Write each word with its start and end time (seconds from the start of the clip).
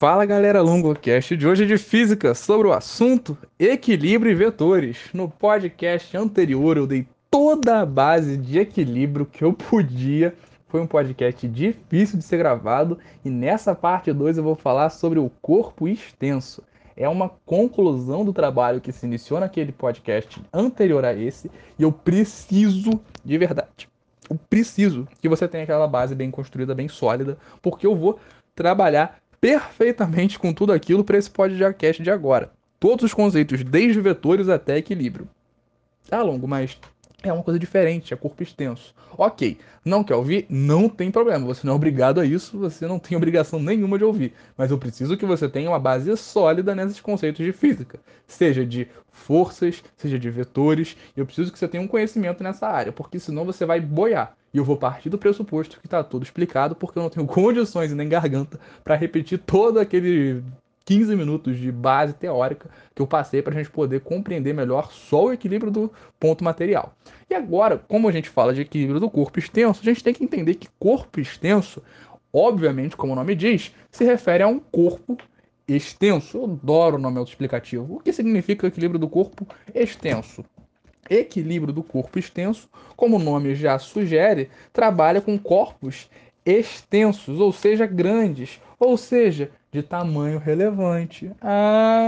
Fala 0.00 0.24
galera, 0.24 0.62
LongoCast 0.62 1.36
de 1.36 1.46
hoje 1.46 1.64
é 1.64 1.66
de 1.66 1.76
física 1.76 2.34
sobre 2.34 2.66
o 2.66 2.72
assunto 2.72 3.36
equilíbrio 3.58 4.32
e 4.32 4.34
vetores. 4.34 4.96
No 5.12 5.28
podcast 5.28 6.16
anterior 6.16 6.78
eu 6.78 6.86
dei 6.86 7.06
toda 7.30 7.82
a 7.82 7.84
base 7.84 8.38
de 8.38 8.58
equilíbrio 8.58 9.26
que 9.26 9.44
eu 9.44 9.52
podia. 9.52 10.34
Foi 10.68 10.80
um 10.80 10.86
podcast 10.86 11.46
difícil 11.46 12.16
de 12.18 12.24
ser 12.24 12.38
gravado 12.38 12.98
e 13.22 13.28
nessa 13.28 13.74
parte 13.74 14.10
2 14.10 14.38
eu 14.38 14.42
vou 14.42 14.56
falar 14.56 14.88
sobre 14.88 15.18
o 15.18 15.30
corpo 15.42 15.86
extenso. 15.86 16.62
É 16.96 17.06
uma 17.06 17.28
conclusão 17.44 18.24
do 18.24 18.32
trabalho 18.32 18.80
que 18.80 18.92
se 18.92 19.04
iniciou 19.04 19.38
naquele 19.38 19.70
podcast 19.70 20.40
anterior 20.50 21.04
a 21.04 21.12
esse 21.12 21.50
e 21.78 21.82
eu 21.82 21.92
preciso 21.92 22.98
de 23.22 23.36
verdade. 23.36 23.86
Eu 24.30 24.38
preciso 24.48 25.06
que 25.20 25.28
você 25.28 25.46
tenha 25.46 25.64
aquela 25.64 25.86
base 25.86 26.14
bem 26.14 26.30
construída, 26.30 26.74
bem 26.74 26.88
sólida, 26.88 27.36
porque 27.60 27.86
eu 27.86 27.94
vou 27.94 28.18
trabalhar 28.54 29.19
perfeitamente 29.40 30.38
com 30.38 30.52
tudo 30.52 30.72
aquilo 30.72 31.02
para 31.02 31.16
esse 31.16 31.30
podcast 31.30 32.02
de 32.02 32.10
agora. 32.10 32.52
Todos 32.78 33.04
os 33.04 33.14
conceitos, 33.14 33.64
desde 33.64 34.00
vetores 34.00 34.48
até 34.48 34.76
equilíbrio. 34.76 35.28
Tá 36.08 36.22
longo, 36.22 36.46
mas 36.46 36.78
é 37.22 37.32
uma 37.32 37.42
coisa 37.42 37.58
diferente, 37.58 38.12
é 38.12 38.16
corpo 38.16 38.42
extenso. 38.42 38.94
Ok, 39.16 39.58
não 39.84 40.02
quer 40.02 40.14
ouvir? 40.14 40.46
Não 40.48 40.88
tem 40.88 41.10
problema, 41.10 41.44
você 41.46 41.66
não 41.66 41.74
é 41.74 41.76
obrigado 41.76 42.20
a 42.20 42.24
isso, 42.24 42.58
você 42.58 42.86
não 42.86 42.98
tem 42.98 43.16
obrigação 43.16 43.60
nenhuma 43.60 43.98
de 43.98 44.04
ouvir. 44.04 44.32
Mas 44.56 44.70
eu 44.70 44.78
preciso 44.78 45.16
que 45.16 45.26
você 45.26 45.48
tenha 45.48 45.70
uma 45.70 45.78
base 45.78 46.14
sólida 46.16 46.74
nesses 46.74 47.00
conceitos 47.00 47.44
de 47.44 47.52
física, 47.52 47.98
seja 48.26 48.64
de 48.64 48.88
forças, 49.12 49.82
seja 49.96 50.18
de 50.18 50.30
vetores, 50.30 50.96
eu 51.16 51.26
preciso 51.26 51.52
que 51.52 51.58
você 51.58 51.68
tenha 51.68 51.82
um 51.82 51.88
conhecimento 51.88 52.42
nessa 52.42 52.66
área, 52.66 52.92
porque 52.92 53.18
senão 53.18 53.44
você 53.44 53.66
vai 53.66 53.80
boiar. 53.80 54.34
E 54.52 54.58
eu 54.58 54.64
vou 54.64 54.76
partir 54.76 55.08
do 55.08 55.18
pressuposto 55.18 55.78
que 55.80 55.86
está 55.86 56.02
tudo 56.02 56.24
explicado, 56.24 56.74
porque 56.74 56.98
eu 56.98 57.02
não 57.02 57.10
tenho 57.10 57.26
condições 57.28 57.92
e 57.92 57.94
nem 57.94 58.08
garganta 58.08 58.58
para 58.82 58.96
repetir 58.96 59.38
todo 59.38 59.78
aquele 59.78 60.42
15 60.84 61.14
minutos 61.14 61.56
de 61.56 61.70
base 61.70 62.12
teórica 62.14 62.68
que 62.94 63.00
eu 63.00 63.06
passei 63.06 63.40
para 63.42 63.54
a 63.54 63.56
gente 63.56 63.70
poder 63.70 64.00
compreender 64.00 64.52
melhor 64.52 64.90
só 64.90 65.26
o 65.26 65.32
equilíbrio 65.32 65.70
do 65.70 65.92
ponto 66.18 66.42
material. 66.42 66.94
E 67.28 67.34
agora, 67.34 67.78
como 67.78 68.08
a 68.08 68.12
gente 68.12 68.28
fala 68.28 68.52
de 68.52 68.62
equilíbrio 68.62 68.98
do 68.98 69.08
corpo 69.08 69.38
extenso, 69.38 69.80
a 69.82 69.84
gente 69.84 70.02
tem 70.02 70.12
que 70.12 70.24
entender 70.24 70.54
que 70.54 70.68
corpo 70.80 71.20
extenso, 71.20 71.80
obviamente, 72.32 72.96
como 72.96 73.12
o 73.12 73.16
nome 73.16 73.36
diz, 73.36 73.72
se 73.92 74.04
refere 74.04 74.42
a 74.42 74.48
um 74.48 74.58
corpo 74.58 75.16
extenso. 75.68 76.38
Eu 76.38 76.44
adoro 76.44 76.96
o 76.96 77.00
nome 77.00 77.18
autoexplicativo. 77.18 77.96
O 77.96 78.00
que 78.00 78.12
significa 78.12 78.66
equilíbrio 78.66 78.98
do 78.98 79.08
corpo 79.08 79.46
extenso? 79.72 80.44
Equilíbrio 81.10 81.74
do 81.74 81.82
corpo 81.82 82.18
extenso, 82.18 82.70
como 82.96 83.16
o 83.16 83.18
nome 83.18 83.56
já 83.56 83.78
sugere, 83.80 84.48
trabalha 84.72 85.20
com 85.20 85.36
corpos 85.36 86.08
extensos, 86.46 87.40
ou 87.40 87.52
seja, 87.52 87.84
grandes, 87.84 88.60
ou 88.78 88.96
seja, 88.96 89.50
de 89.72 89.82
tamanho 89.82 90.38
relevante. 90.38 91.30
Ah, 91.40 92.04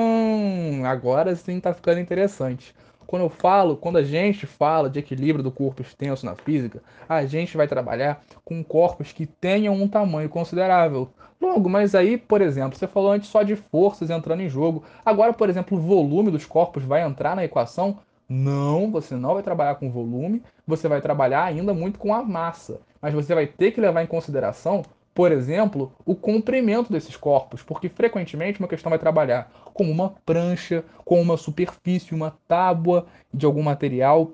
agora 0.84 1.34
sim 1.34 1.58
está 1.58 1.74
ficando 1.74 2.00
interessante. 2.00 2.74
Quando 3.06 3.22
eu 3.22 3.28
falo, 3.28 3.76
quando 3.76 3.98
a 3.98 4.02
gente 4.02 4.46
fala 4.46 4.88
de 4.88 4.98
equilíbrio 4.98 5.42
do 5.42 5.50
corpo 5.50 5.82
extenso 5.82 6.24
na 6.24 6.34
física, 6.34 6.82
a 7.06 7.26
gente 7.26 7.56
vai 7.58 7.68
trabalhar 7.68 8.24
com 8.44 8.64
corpos 8.64 9.12
que 9.12 9.26
tenham 9.26 9.74
um 9.74 9.86
tamanho 9.86 10.30
considerável. 10.30 11.10
Logo, 11.38 11.68
mas 11.68 11.94
aí, 11.94 12.16
por 12.16 12.40
exemplo, 12.40 12.78
você 12.78 12.86
falou 12.86 13.12
antes 13.12 13.28
só 13.28 13.42
de 13.42 13.54
forças 13.54 14.08
entrando 14.08 14.40
em 14.40 14.48
jogo. 14.48 14.84
Agora, 15.04 15.32
por 15.34 15.50
exemplo, 15.50 15.76
o 15.76 15.80
volume 15.80 16.30
dos 16.30 16.46
corpos 16.46 16.84
vai 16.84 17.02
entrar 17.02 17.36
na 17.36 17.44
equação? 17.44 17.98
Não, 18.34 18.90
você 18.90 19.14
não 19.14 19.34
vai 19.34 19.42
trabalhar 19.42 19.74
com 19.74 19.90
volume, 19.90 20.42
você 20.66 20.88
vai 20.88 21.02
trabalhar 21.02 21.44
ainda 21.44 21.74
muito 21.74 21.98
com 21.98 22.14
a 22.14 22.22
massa. 22.22 22.80
Mas 23.00 23.12
você 23.12 23.34
vai 23.34 23.46
ter 23.46 23.72
que 23.72 23.80
levar 23.80 24.02
em 24.02 24.06
consideração 24.06 24.82
por 25.14 25.30
exemplo, 25.30 25.92
o 26.06 26.14
comprimento 26.14 26.90
desses 26.90 27.16
corpos, 27.16 27.62
porque 27.62 27.88
frequentemente 27.88 28.58
uma 28.58 28.68
questão 28.68 28.88
vai 28.88 28.98
trabalhar 28.98 29.52
com 29.74 29.84
uma 29.84 30.14
prancha, 30.24 30.82
com 31.04 31.20
uma 31.20 31.36
superfície, 31.36 32.14
uma 32.14 32.34
tábua 32.48 33.06
de 33.32 33.44
algum 33.44 33.62
material. 33.62 34.30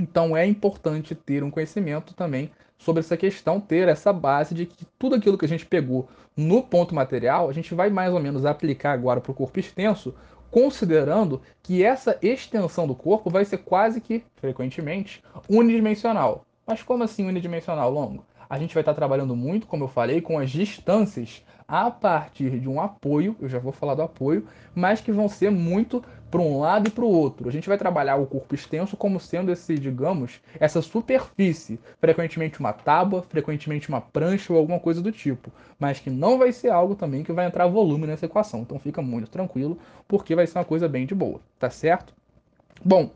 Então 0.00 0.34
é 0.34 0.46
importante 0.46 1.14
ter 1.14 1.44
um 1.44 1.50
conhecimento 1.50 2.14
também 2.14 2.50
sobre 2.78 3.00
essa 3.00 3.16
questão, 3.16 3.60
ter 3.60 3.88
essa 3.88 4.10
base 4.12 4.54
de 4.54 4.64
que 4.64 4.86
tudo 4.98 5.16
aquilo 5.16 5.36
que 5.36 5.44
a 5.44 5.48
gente 5.48 5.66
pegou 5.66 6.08
no 6.36 6.62
ponto 6.62 6.94
material, 6.94 7.48
a 7.48 7.52
gente 7.52 7.74
vai 7.74 7.90
mais 7.90 8.12
ou 8.12 8.20
menos 8.20 8.44
aplicar 8.44 8.92
agora 8.92 9.20
para 9.20 9.32
o 9.32 9.34
corpo 9.34 9.58
extenso, 9.58 10.14
considerando 10.50 11.40
que 11.62 11.84
essa 11.84 12.18
extensão 12.22 12.86
do 12.86 12.94
corpo 12.94 13.30
vai 13.30 13.44
ser 13.44 13.58
quase 13.58 14.00
que, 14.00 14.24
frequentemente, 14.36 15.22
unidimensional. 15.48 16.44
Mas 16.66 16.82
como 16.82 17.04
assim 17.04 17.26
unidimensional, 17.26 17.90
longo? 17.90 18.24
a 18.48 18.58
gente 18.58 18.74
vai 18.74 18.82
estar 18.82 18.94
trabalhando 18.94 19.34
muito, 19.34 19.66
como 19.66 19.84
eu 19.84 19.88
falei, 19.88 20.20
com 20.20 20.38
as 20.38 20.50
distâncias 20.50 21.44
a 21.68 21.90
partir 21.90 22.60
de 22.60 22.68
um 22.68 22.80
apoio, 22.80 23.36
eu 23.40 23.48
já 23.48 23.58
vou 23.58 23.72
falar 23.72 23.94
do 23.94 24.02
apoio, 24.02 24.46
mas 24.74 25.00
que 25.00 25.10
vão 25.10 25.28
ser 25.28 25.50
muito 25.50 26.02
para 26.30 26.40
um 26.40 26.58
lado 26.58 26.88
e 26.88 26.90
para 26.90 27.04
o 27.04 27.08
outro. 27.08 27.48
A 27.48 27.52
gente 27.52 27.68
vai 27.68 27.78
trabalhar 27.78 28.16
o 28.16 28.26
corpo 28.26 28.54
extenso 28.54 28.96
como 28.96 29.20
sendo 29.20 29.52
esse, 29.52 29.78
digamos, 29.78 30.40
essa 30.58 30.82
superfície, 30.82 31.78
frequentemente 32.00 32.60
uma 32.60 32.72
tábua, 32.72 33.22
frequentemente 33.22 33.88
uma 33.88 34.00
prancha 34.00 34.52
ou 34.52 34.58
alguma 34.58 34.80
coisa 34.80 35.00
do 35.00 35.12
tipo, 35.12 35.52
mas 35.78 36.00
que 36.00 36.10
não 36.10 36.38
vai 36.38 36.52
ser 36.52 36.70
algo 36.70 36.94
também 36.94 37.22
que 37.22 37.32
vai 37.32 37.46
entrar 37.46 37.66
volume 37.66 38.06
nessa 38.06 38.26
equação. 38.26 38.60
Então 38.60 38.78
fica 38.78 39.00
muito 39.00 39.30
tranquilo, 39.30 39.78
porque 40.06 40.34
vai 40.34 40.46
ser 40.46 40.58
uma 40.58 40.64
coisa 40.64 40.88
bem 40.88 41.06
de 41.06 41.14
boa, 41.14 41.40
tá 41.58 41.70
certo? 41.70 42.14
Bom, 42.84 43.10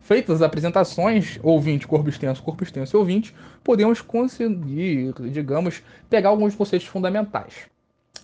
feitas 0.00 0.36
as 0.36 0.42
apresentações, 0.42 1.38
ouvinte, 1.42 1.86
corpo 1.86 2.08
extenso, 2.08 2.42
corpo 2.42 2.64
extenso 2.64 2.96
e 2.96 2.98
ouvinte, 2.98 3.34
podemos 3.62 4.00
conseguir, 4.00 5.12
digamos, 5.30 5.82
pegar 6.08 6.30
alguns 6.30 6.54
conceitos 6.54 6.86
fundamentais. 6.86 7.66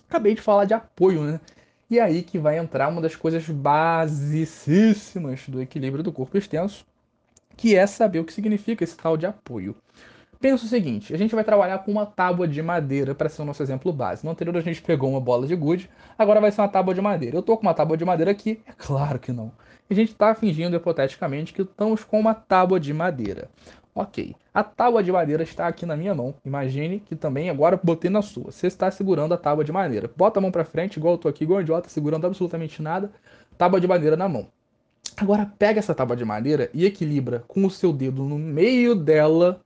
Acabei 0.09 0.33
de 0.33 0.41
falar 0.41 0.65
de 0.65 0.73
apoio, 0.73 1.23
né? 1.23 1.39
E 1.89 1.99
aí 1.99 2.21
que 2.21 2.37
vai 2.37 2.59
entrar 2.59 2.87
uma 2.87 3.01
das 3.01 3.15
coisas 3.15 3.49
basicíssimas 3.49 5.47
do 5.47 5.59
equilíbrio 5.61 6.03
do 6.03 6.11
corpo 6.11 6.37
extenso, 6.37 6.85
que 7.57 7.75
é 7.75 7.87
saber 7.87 8.19
o 8.19 8.25
que 8.25 8.31
significa 8.31 8.83
esse 8.83 8.95
tal 8.95 9.17
de 9.17 9.25
apoio. 9.25 9.75
Pensa 10.39 10.65
o 10.65 10.69
seguinte, 10.69 11.13
a 11.13 11.17
gente 11.17 11.35
vai 11.35 11.43
trabalhar 11.43 11.79
com 11.79 11.91
uma 11.91 12.05
tábua 12.05 12.47
de 12.47 12.61
madeira 12.61 13.13
para 13.13 13.27
ser 13.27 13.41
o 13.41 13.45
nosso 13.45 13.61
exemplo 13.61 13.91
base. 13.91 14.23
No 14.23 14.31
anterior 14.31 14.55
a 14.55 14.61
gente 14.61 14.81
pegou 14.81 15.09
uma 15.09 15.19
bola 15.19 15.45
de 15.45 15.55
gude, 15.55 15.89
agora 16.17 16.39
vai 16.39 16.51
ser 16.51 16.61
uma 16.61 16.69
tábua 16.69 16.93
de 16.93 17.01
madeira. 17.01 17.35
Eu 17.35 17.41
estou 17.41 17.57
com 17.57 17.63
uma 17.63 17.73
tábua 17.73 17.97
de 17.97 18.05
madeira 18.05 18.31
aqui? 18.31 18.61
É 18.65 18.71
claro 18.71 19.19
que 19.19 19.33
não. 19.33 19.51
A 19.89 19.93
gente 19.93 20.11
está 20.11 20.33
fingindo 20.35 20.75
hipoteticamente 20.75 21.51
que 21.51 21.63
estamos 21.63 22.03
com 22.03 22.19
uma 22.19 22.35
tábua 22.35 22.79
de 22.79 22.93
madeira. 22.93 23.49
Ok, 23.93 24.35
a 24.53 24.63
tábua 24.63 25.03
de 25.03 25.11
madeira 25.11 25.43
está 25.43 25.67
aqui 25.67 25.85
na 25.85 25.97
minha 25.97 26.13
mão. 26.13 26.35
Imagine 26.45 26.99
que 26.99 27.15
também 27.15 27.49
agora 27.49 27.79
botei 27.81 28.09
na 28.09 28.21
sua. 28.21 28.51
Você 28.51 28.67
está 28.67 28.89
segurando 28.91 29.33
a 29.33 29.37
tábua 29.37 29.63
de 29.63 29.71
madeira. 29.71 30.09
Bota 30.15 30.39
a 30.39 30.41
mão 30.41 30.51
para 30.51 30.63
frente, 30.63 30.97
igual 30.97 31.13
eu 31.13 31.15
estou 31.15 31.29
aqui, 31.29 31.43
igual 31.43 31.59
um 31.59 31.61
idiota, 31.61 31.89
segurando 31.89 32.25
absolutamente 32.25 32.81
nada. 32.81 33.11
Tábua 33.57 33.81
de 33.81 33.87
madeira 33.87 34.15
na 34.15 34.29
mão. 34.29 34.47
Agora 35.17 35.51
pega 35.57 35.79
essa 35.79 35.93
tábua 35.93 36.15
de 36.15 36.23
madeira 36.23 36.69
e 36.73 36.85
equilibra 36.85 37.43
com 37.47 37.65
o 37.65 37.71
seu 37.71 37.91
dedo 37.91 38.23
no 38.23 38.37
meio 38.37 38.95
dela 38.95 39.59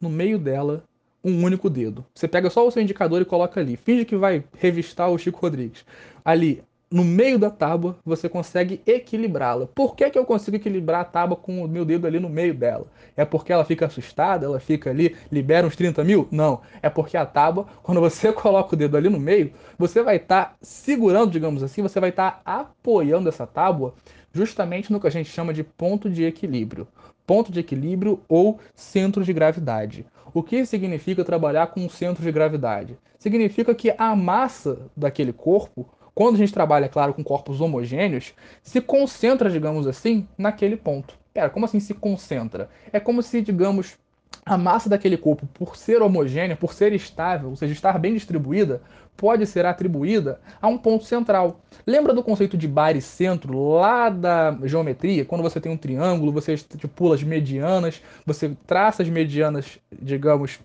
no 0.00 0.08
meio 0.08 0.38
dela 0.38 0.84
um 1.22 1.42
único 1.44 1.68
dedo. 1.68 2.04
Você 2.14 2.28
pega 2.28 2.48
só 2.48 2.66
o 2.66 2.70
seu 2.70 2.80
indicador 2.80 3.20
e 3.20 3.24
coloca 3.24 3.60
ali. 3.60 3.76
Finge 3.76 4.04
que 4.04 4.16
vai 4.16 4.44
revistar 4.56 5.10
o 5.10 5.18
Chico 5.18 5.40
Rodrigues. 5.40 5.84
Ali, 6.24 6.62
no 6.90 7.04
meio 7.04 7.38
da 7.38 7.50
tábua, 7.50 7.96
você 8.04 8.28
consegue 8.28 8.80
equilibrá-la. 8.86 9.66
Por 9.66 9.94
que, 9.94 10.08
que 10.08 10.18
eu 10.18 10.24
consigo 10.24 10.56
equilibrar 10.56 11.00
a 11.02 11.04
tábua 11.04 11.36
com 11.36 11.62
o 11.62 11.68
meu 11.68 11.84
dedo 11.84 12.06
ali 12.06 12.18
no 12.18 12.28
meio 12.28 12.54
dela? 12.54 12.86
É 13.16 13.24
porque 13.24 13.52
ela 13.52 13.64
fica 13.64 13.86
assustada, 13.86 14.46
ela 14.46 14.58
fica 14.58 14.90
ali, 14.90 15.14
libera 15.30 15.66
uns 15.66 15.76
30 15.76 16.02
mil? 16.04 16.26
Não. 16.30 16.60
É 16.82 16.88
porque 16.88 17.16
a 17.16 17.26
tábua, 17.26 17.66
quando 17.82 18.00
você 18.00 18.32
coloca 18.32 18.74
o 18.74 18.78
dedo 18.78 18.96
ali 18.96 19.08
no 19.08 19.20
meio, 19.20 19.52
você 19.78 20.02
vai 20.02 20.16
estar 20.16 20.44
tá 20.44 20.54
segurando, 20.62 21.30
digamos 21.30 21.62
assim, 21.62 21.82
você 21.82 22.00
vai 22.00 22.10
estar 22.10 22.42
tá 22.42 22.60
apoiando 22.60 23.28
essa 23.28 23.46
tábua 23.46 23.94
justamente 24.32 24.92
no 24.92 25.00
que 25.00 25.06
a 25.06 25.10
gente 25.10 25.30
chama 25.30 25.52
de 25.52 25.64
ponto 25.64 26.08
de 26.08 26.24
equilíbrio 26.24 26.86
ponto 27.28 27.52
de 27.52 27.60
equilíbrio 27.60 28.22
ou 28.26 28.58
centro 28.74 29.22
de 29.22 29.34
gravidade. 29.34 30.06
O 30.32 30.42
que 30.42 30.64
significa 30.64 31.22
trabalhar 31.22 31.66
com 31.66 31.80
um 31.80 31.88
centro 31.90 32.22
de 32.22 32.32
gravidade? 32.32 32.98
Significa 33.18 33.74
que 33.74 33.94
a 33.98 34.16
massa 34.16 34.78
daquele 34.96 35.32
corpo, 35.32 35.86
quando 36.18 36.34
a 36.34 36.38
gente 36.38 36.52
trabalha, 36.52 36.86
é 36.86 36.88
claro, 36.88 37.14
com 37.14 37.22
corpos 37.22 37.60
homogêneos, 37.60 38.34
se 38.60 38.80
concentra, 38.80 39.48
digamos 39.48 39.86
assim, 39.86 40.26
naquele 40.36 40.76
ponto. 40.76 41.14
Pera, 41.32 41.48
como 41.48 41.64
assim 41.64 41.78
se 41.78 41.94
concentra? 41.94 42.68
É 42.92 42.98
como 42.98 43.22
se, 43.22 43.40
digamos, 43.40 43.96
a 44.44 44.58
massa 44.58 44.88
daquele 44.88 45.16
corpo, 45.16 45.46
por 45.54 45.76
ser 45.76 46.02
homogênea, 46.02 46.56
por 46.56 46.74
ser 46.74 46.92
estável, 46.92 47.50
ou 47.50 47.54
seja, 47.54 47.72
estar 47.72 47.96
bem 48.00 48.14
distribuída, 48.14 48.82
pode 49.16 49.46
ser 49.46 49.64
atribuída 49.64 50.40
a 50.60 50.66
um 50.66 50.76
ponto 50.76 51.04
central. 51.04 51.60
Lembra 51.86 52.12
do 52.12 52.24
conceito 52.24 52.56
de 52.56 52.66
baricentro 52.66 53.56
lá 53.76 54.10
da 54.10 54.58
geometria? 54.64 55.24
Quando 55.24 55.42
você 55.42 55.60
tem 55.60 55.70
um 55.70 55.76
triângulo, 55.76 56.32
você 56.32 56.54
estipula 56.54 57.14
as 57.14 57.22
medianas, 57.22 58.02
você 58.26 58.56
traça 58.66 59.04
as 59.04 59.08
medianas, 59.08 59.78
digamos, 59.92 60.58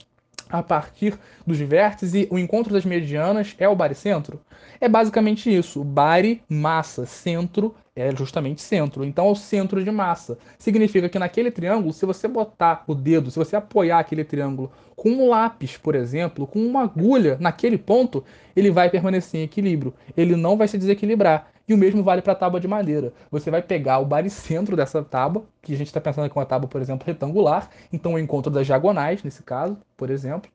a 0.53 0.61
partir 0.61 1.17
dos 1.47 1.57
vértices 1.57 2.13
e 2.13 2.27
o 2.29 2.37
encontro 2.37 2.71
das 2.71 2.85
medianas 2.85 3.55
é 3.57 3.67
o 3.67 3.75
baricentro? 3.75 4.39
É 4.79 4.87
basicamente 4.87 5.53
isso. 5.53 5.83
Bari, 5.83 6.43
massa, 6.47 7.07
centro 7.07 7.73
é 7.95 8.15
justamente 8.15 8.61
centro. 8.61 9.03
Então 9.03 9.27
é 9.27 9.31
o 9.31 9.35
centro 9.35 9.83
de 9.83 9.91
massa. 9.91 10.37
Significa 10.57 11.07
que 11.07 11.19
naquele 11.19 11.51
triângulo, 11.51 11.93
se 11.93 12.05
você 12.05 12.27
botar 12.27 12.83
o 12.87 12.95
dedo, 12.95 13.29
se 13.29 13.37
você 13.37 13.55
apoiar 13.55 13.99
aquele 13.99 14.23
triângulo 14.23 14.71
com 14.95 15.09
um 15.09 15.29
lápis, 15.29 15.77
por 15.77 15.95
exemplo, 15.95 16.47
com 16.47 16.59
uma 16.59 16.83
agulha 16.83 17.37
naquele 17.39 17.77
ponto, 17.77 18.23
ele 18.55 18.71
vai 18.71 18.89
permanecer 18.89 19.41
em 19.41 19.43
equilíbrio. 19.43 19.93
Ele 20.17 20.35
não 20.35 20.57
vai 20.57 20.67
se 20.67 20.77
desequilibrar. 20.77 21.51
E 21.67 21.73
o 21.73 21.77
mesmo 21.77 22.03
vale 22.03 22.21
para 22.21 22.33
a 22.33 22.35
tábua 22.35 22.59
de 22.59 22.67
madeira. 22.67 23.13
Você 23.31 23.49
vai 23.49 23.61
pegar 23.61 23.99
o 23.99 24.05
baricentro 24.05 24.75
dessa 24.75 25.01
tábua, 25.01 25.45
que 25.61 25.73
a 25.73 25.77
gente 25.77 25.87
está 25.87 26.01
pensando 26.01 26.25
aqui 26.25 26.37
uma 26.37 26.45
tábua, 26.45 26.67
por 26.67 26.81
exemplo, 26.81 27.07
retangular, 27.07 27.69
então 27.91 28.15
o 28.15 28.19
encontro 28.19 28.51
das 28.51 28.65
diagonais, 28.65 29.23
nesse 29.23 29.43
caso, 29.43 29.77
por 29.95 30.09
exemplo, 30.09 30.51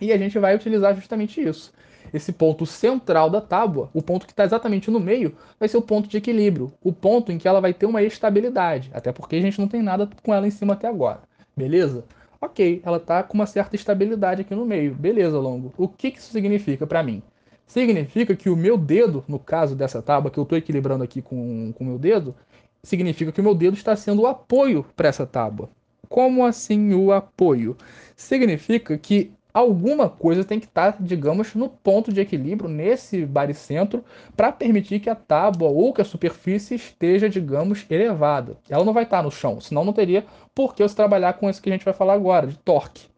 e 0.00 0.12
a 0.12 0.18
gente 0.18 0.38
vai 0.40 0.56
utilizar 0.56 0.94
justamente 0.96 1.40
isso. 1.40 1.72
Esse 2.12 2.32
ponto 2.32 2.66
central 2.66 3.30
da 3.30 3.40
tábua, 3.40 3.90
o 3.94 4.02
ponto 4.02 4.26
que 4.26 4.32
está 4.32 4.44
exatamente 4.44 4.90
no 4.90 5.00
meio, 5.00 5.36
vai 5.58 5.68
ser 5.68 5.76
o 5.76 5.82
ponto 5.82 6.08
de 6.08 6.16
equilíbrio, 6.16 6.72
o 6.82 6.92
ponto 6.92 7.30
em 7.30 7.38
que 7.38 7.46
ela 7.46 7.60
vai 7.60 7.72
ter 7.72 7.86
uma 7.86 8.02
estabilidade, 8.02 8.90
até 8.92 9.12
porque 9.12 9.36
a 9.36 9.40
gente 9.40 9.60
não 9.60 9.68
tem 9.68 9.82
nada 9.82 10.08
com 10.22 10.34
ela 10.34 10.46
em 10.46 10.50
cima 10.50 10.74
até 10.74 10.88
agora, 10.88 11.20
beleza? 11.56 12.04
Ok, 12.40 12.80
ela 12.84 12.96
está 12.96 13.22
com 13.22 13.34
uma 13.34 13.46
certa 13.46 13.76
estabilidade 13.76 14.40
aqui 14.40 14.54
no 14.54 14.64
meio, 14.64 14.94
beleza, 14.94 15.38
Longo. 15.38 15.72
O 15.76 15.86
que, 15.86 16.10
que 16.10 16.18
isso 16.18 16.32
significa 16.32 16.86
para 16.86 17.02
mim? 17.02 17.22
significa 17.70 18.34
que 18.34 18.50
o 18.50 18.56
meu 18.56 18.76
dedo, 18.76 19.24
no 19.28 19.38
caso 19.38 19.76
dessa 19.76 20.02
tábua 20.02 20.28
que 20.28 20.38
eu 20.38 20.42
estou 20.42 20.58
equilibrando 20.58 21.04
aqui 21.04 21.22
com 21.22 21.72
o 21.78 21.84
meu 21.84 21.98
dedo, 21.98 22.34
significa 22.82 23.30
que 23.30 23.40
o 23.40 23.44
meu 23.44 23.54
dedo 23.54 23.74
está 23.74 23.94
sendo 23.94 24.22
o 24.22 24.26
apoio 24.26 24.84
para 24.96 25.08
essa 25.08 25.24
tábua. 25.24 25.70
Como 26.08 26.44
assim 26.44 26.92
o 26.94 27.12
apoio? 27.12 27.76
Significa 28.16 28.98
que 28.98 29.30
alguma 29.52 30.08
coisa 30.08 30.44
tem 30.44 30.60
que 30.60 30.66
estar, 30.66 30.92
tá, 30.92 30.98
digamos, 31.00 31.54
no 31.54 31.68
ponto 31.68 32.12
de 32.12 32.20
equilíbrio, 32.20 32.68
nesse 32.68 33.24
baricentro, 33.24 34.04
para 34.36 34.52
permitir 34.52 35.00
que 35.00 35.10
a 35.10 35.14
tábua 35.14 35.68
ou 35.68 35.92
que 35.92 36.00
a 36.00 36.04
superfície 36.04 36.74
esteja, 36.74 37.28
digamos, 37.28 37.84
elevada. 37.90 38.56
Ela 38.68 38.84
não 38.84 38.92
vai 38.92 39.04
estar 39.04 39.18
tá 39.18 39.22
no 39.22 39.30
chão, 39.30 39.60
senão 39.60 39.84
não 39.84 39.92
teria 39.92 40.24
por 40.54 40.74
que 40.74 40.82
você 40.82 40.94
trabalhar 40.94 41.34
com 41.34 41.48
isso 41.48 41.60
que 41.60 41.68
a 41.68 41.72
gente 41.72 41.84
vai 41.84 41.94
falar 41.94 42.14
agora, 42.14 42.46
de 42.46 42.56
torque. 42.58 43.08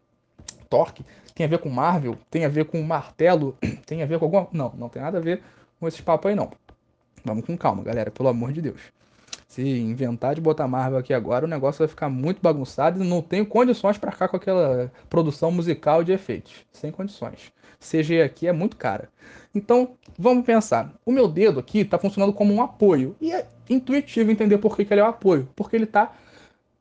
Torque 0.69 1.05
tem 1.35 1.45
a 1.45 1.49
ver 1.49 1.59
com 1.59 1.69
Marvel, 1.69 2.17
tem 2.29 2.45
a 2.45 2.49
ver 2.49 2.65
com 2.65 2.81
martelo, 2.81 3.57
tem 3.85 4.03
a 4.03 4.05
ver 4.05 4.19
com 4.19 4.25
alguma. 4.25 4.47
Não, 4.51 4.71
não 4.77 4.89
tem 4.89 5.01
nada 5.01 5.17
a 5.17 5.21
ver 5.21 5.41
com 5.79 5.87
esses 5.87 6.01
papos 6.01 6.29
aí, 6.29 6.35
não. 6.35 6.51
Vamos 7.25 7.45
com 7.45 7.57
calma, 7.57 7.83
galera, 7.83 8.11
pelo 8.11 8.29
amor 8.29 8.51
de 8.51 8.61
Deus. 8.61 8.81
Se 9.53 9.61
inventar 9.61 10.33
de 10.33 10.41
botar 10.41 10.67
Marvel 10.67 10.97
aqui 10.97 11.13
agora, 11.13 11.45
o 11.45 11.47
negócio 11.47 11.77
vai 11.77 11.87
ficar 11.87 12.09
muito 12.09 12.41
bagunçado 12.41 13.03
e 13.03 13.07
não 13.07 13.21
tenho 13.21 13.45
condições 13.45 13.99
para 13.99 14.11
ficar 14.11 14.27
com 14.27 14.35
aquela 14.35 14.91
produção 15.07 15.51
musical 15.51 16.03
de 16.03 16.11
efeitos. 16.11 16.65
Sem 16.71 16.91
condições. 16.91 17.53
CG 17.79 18.23
aqui 18.23 18.47
é 18.47 18.51
muito 18.51 18.75
cara. 18.75 19.09
Então, 19.53 19.91
vamos 20.17 20.43
pensar. 20.43 20.91
O 21.05 21.11
meu 21.11 21.27
dedo 21.27 21.59
aqui 21.59 21.81
está 21.81 21.99
funcionando 21.99 22.33
como 22.33 22.51
um 22.51 22.63
apoio. 22.63 23.15
E 23.21 23.31
é 23.31 23.45
intuitivo 23.69 24.31
entender 24.31 24.57
por 24.57 24.75
que, 24.75 24.83
que 24.85 24.91
ele 24.91 25.01
é 25.01 25.03
um 25.03 25.09
apoio. 25.09 25.47
Porque 25.55 25.75
ele 25.75 25.83
está 25.83 26.11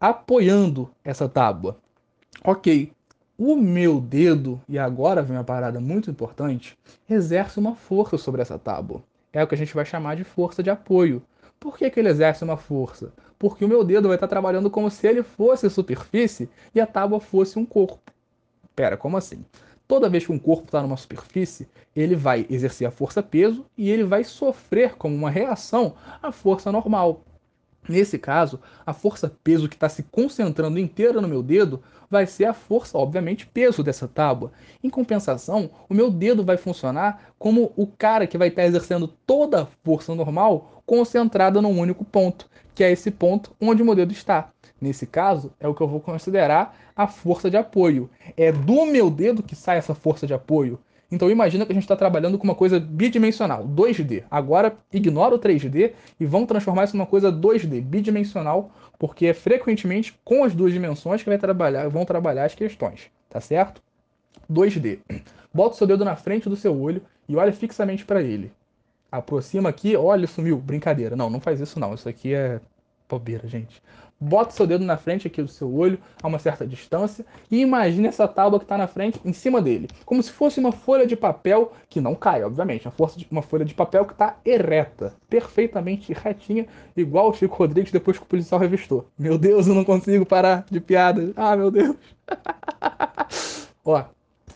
apoiando 0.00 0.90
essa 1.04 1.28
tábua. 1.28 1.76
Ok, 2.42 2.90
o 3.36 3.54
meu 3.54 4.00
dedo, 4.00 4.58
e 4.66 4.78
agora 4.78 5.20
vem 5.20 5.36
uma 5.36 5.44
parada 5.44 5.78
muito 5.78 6.10
importante, 6.10 6.78
exerce 7.06 7.58
uma 7.58 7.74
força 7.74 8.16
sobre 8.16 8.40
essa 8.40 8.58
tábua. 8.58 9.02
É 9.30 9.44
o 9.44 9.46
que 9.46 9.54
a 9.54 9.58
gente 9.58 9.74
vai 9.74 9.84
chamar 9.84 10.16
de 10.16 10.24
força 10.24 10.62
de 10.62 10.70
apoio. 10.70 11.22
Por 11.62 11.78
que, 11.78 11.88
que 11.88 12.00
ele 12.00 12.08
exerce 12.08 12.42
uma 12.42 12.56
força? 12.56 13.12
Porque 13.38 13.64
o 13.64 13.68
meu 13.68 13.84
dedo 13.84 14.08
vai 14.08 14.16
estar 14.16 14.26
trabalhando 14.26 14.68
como 14.68 14.90
se 14.90 15.06
ele 15.06 15.22
fosse 15.22 15.70
superfície 15.70 16.48
e 16.74 16.80
a 16.80 16.86
tábua 16.88 17.20
fosse 17.20 17.56
um 17.56 17.64
corpo. 17.64 18.12
Pera, 18.74 18.96
como 18.96 19.16
assim? 19.16 19.44
Toda 19.86 20.08
vez 20.08 20.26
que 20.26 20.32
um 20.32 20.40
corpo 20.40 20.64
está 20.64 20.82
numa 20.82 20.96
superfície, 20.96 21.68
ele 21.94 22.16
vai 22.16 22.44
exercer 22.50 22.88
a 22.88 22.90
força-peso 22.90 23.64
e 23.78 23.88
ele 23.90 24.02
vai 24.02 24.24
sofrer 24.24 24.96
como 24.96 25.14
uma 25.14 25.30
reação 25.30 25.94
a 26.20 26.32
força 26.32 26.72
normal. 26.72 27.22
Nesse 27.88 28.17
caso, 28.17 28.61
a 28.87 28.93
força 28.93 29.32
peso 29.43 29.69
que 29.69 29.75
está 29.75 29.88
se 29.88 30.05
concentrando 30.05 30.79
inteira 30.79 31.20
no 31.20 31.26
meu 31.26 31.43
dedo 31.43 31.82
vai 32.08 32.26
ser 32.26 32.44
a 32.44 32.55
força, 32.55 32.96
obviamente, 32.96 33.46
peso 33.46 33.82
dessa 33.82 34.06
tábua. 34.06 34.52
Em 34.84 34.88
compensação, 34.88 35.70
o 35.88 35.94
meu 35.94 36.11
dedo 36.11 36.44
vai 36.44 36.56
funcionar 36.56 37.32
como 37.38 37.73
o 37.75 37.87
cara 37.87 38.26
que 38.26 38.38
vai 38.38 38.49
estar 38.49 38.64
exercendo 38.64 39.08
toda 39.08 39.62
a 39.62 39.67
força 39.82 40.14
normal 40.14 40.82
concentrada 40.87 41.61
num 41.61 41.79
único 41.79 42.05
ponto, 42.05 42.49
que 42.75 42.84
é 42.84 42.93
esse 42.93 43.11
ponto 43.11 43.55
onde 43.61 43.82
o 43.82 43.84
meu 43.84 43.94
dedo 43.94 44.12
está. 44.12 44.50
Nesse 44.81 45.06
caso, 45.06 45.52
é 45.58 45.67
o 45.67 45.75
que 45.75 45.81
eu 45.81 45.88
vou 45.88 46.00
considerar 46.00 46.76
a 46.94 47.06
força 47.06 47.50
de 47.50 47.56
apoio. 47.56 48.11
É 48.37 48.52
do 48.52 48.84
meu 48.87 49.11
dedo 49.11 49.43
que 49.43 49.56
sai 49.56 49.79
essa 49.79 49.94
força 49.94 50.26
de 50.26 50.34
apoio. 50.34 50.79
Então 51.12 51.30
imagina 51.30 51.66
que 51.66 51.72
a 51.72 51.74
gente 51.74 51.84
está 51.84 51.94
trabalhando 51.94 52.38
com 52.38 52.44
uma 52.44 52.54
coisa 52.54 52.80
bidimensional, 52.80 53.68
2D. 53.68 54.24
Agora 54.30 54.74
ignora 54.90 55.34
o 55.34 55.38
3D 55.38 55.92
e 56.18 56.24
vamos 56.24 56.48
transformar 56.48 56.84
isso 56.84 56.96
numa 56.96 57.06
coisa 57.06 57.30
2D, 57.30 57.82
bidimensional, 57.82 58.70
porque 58.98 59.26
é 59.26 59.34
frequentemente 59.34 60.18
com 60.24 60.42
as 60.42 60.54
duas 60.54 60.72
dimensões 60.72 61.22
que 61.22 61.28
vai 61.28 61.36
trabalhar, 61.36 61.86
vão 61.88 62.06
trabalhar 62.06 62.46
as 62.46 62.54
questões, 62.54 63.10
tá 63.28 63.42
certo? 63.42 63.82
2D. 64.50 65.00
Bota 65.52 65.74
o 65.74 65.78
seu 65.78 65.86
dedo 65.86 66.02
na 66.02 66.16
frente 66.16 66.48
do 66.48 66.56
seu 66.56 66.74
olho 66.74 67.02
e 67.28 67.36
olha 67.36 67.52
fixamente 67.52 68.06
para 68.06 68.22
ele. 68.22 68.50
Aproxima 69.10 69.68
aqui, 69.68 69.94
olha, 69.94 70.26
sumiu. 70.26 70.56
Brincadeira. 70.56 71.14
Não, 71.14 71.28
não 71.28 71.38
faz 71.38 71.60
isso 71.60 71.78
não. 71.78 71.92
Isso 71.92 72.08
aqui 72.08 72.32
é 72.32 72.58
bobeira, 73.06 73.46
gente 73.46 73.82
bota 74.22 74.52
seu 74.52 74.66
dedo 74.66 74.84
na 74.84 74.96
frente 74.96 75.26
aqui 75.26 75.42
do 75.42 75.48
seu 75.48 75.72
olho, 75.74 75.98
a 76.22 76.28
uma 76.28 76.38
certa 76.38 76.64
distância, 76.64 77.26
e 77.50 77.60
imagine 77.60 78.06
essa 78.06 78.28
tábua 78.28 78.60
que 78.60 78.64
está 78.64 78.78
na 78.78 78.86
frente, 78.86 79.20
em 79.24 79.32
cima 79.32 79.60
dele. 79.60 79.88
Como 80.04 80.22
se 80.22 80.30
fosse 80.30 80.60
uma 80.60 80.70
folha 80.70 81.06
de 81.06 81.16
papel, 81.16 81.72
que 81.88 82.00
não 82.00 82.14
cai, 82.14 82.44
obviamente, 82.44 82.86
uma, 82.86 83.08
de, 83.08 83.26
uma 83.30 83.42
folha 83.42 83.64
de 83.64 83.74
papel 83.74 84.04
que 84.04 84.12
está 84.12 84.36
ereta, 84.44 85.14
perfeitamente 85.28 86.12
retinha, 86.12 86.66
igual 86.96 87.30
o 87.30 87.34
Chico 87.34 87.56
Rodrigues 87.56 87.90
depois 87.90 88.16
que 88.16 88.22
o 88.22 88.26
policial 88.26 88.60
revistou. 88.60 89.08
Meu 89.19 89.36
Deus, 89.36 89.66
eu 89.66 89.74
não 89.74 89.84
consigo 89.84 90.24
parar 90.24 90.64
de 90.70 90.80
piada. 90.80 91.32
Ah, 91.34 91.56
meu 91.56 91.70
Deus. 91.70 91.96
Ó, 93.84 94.04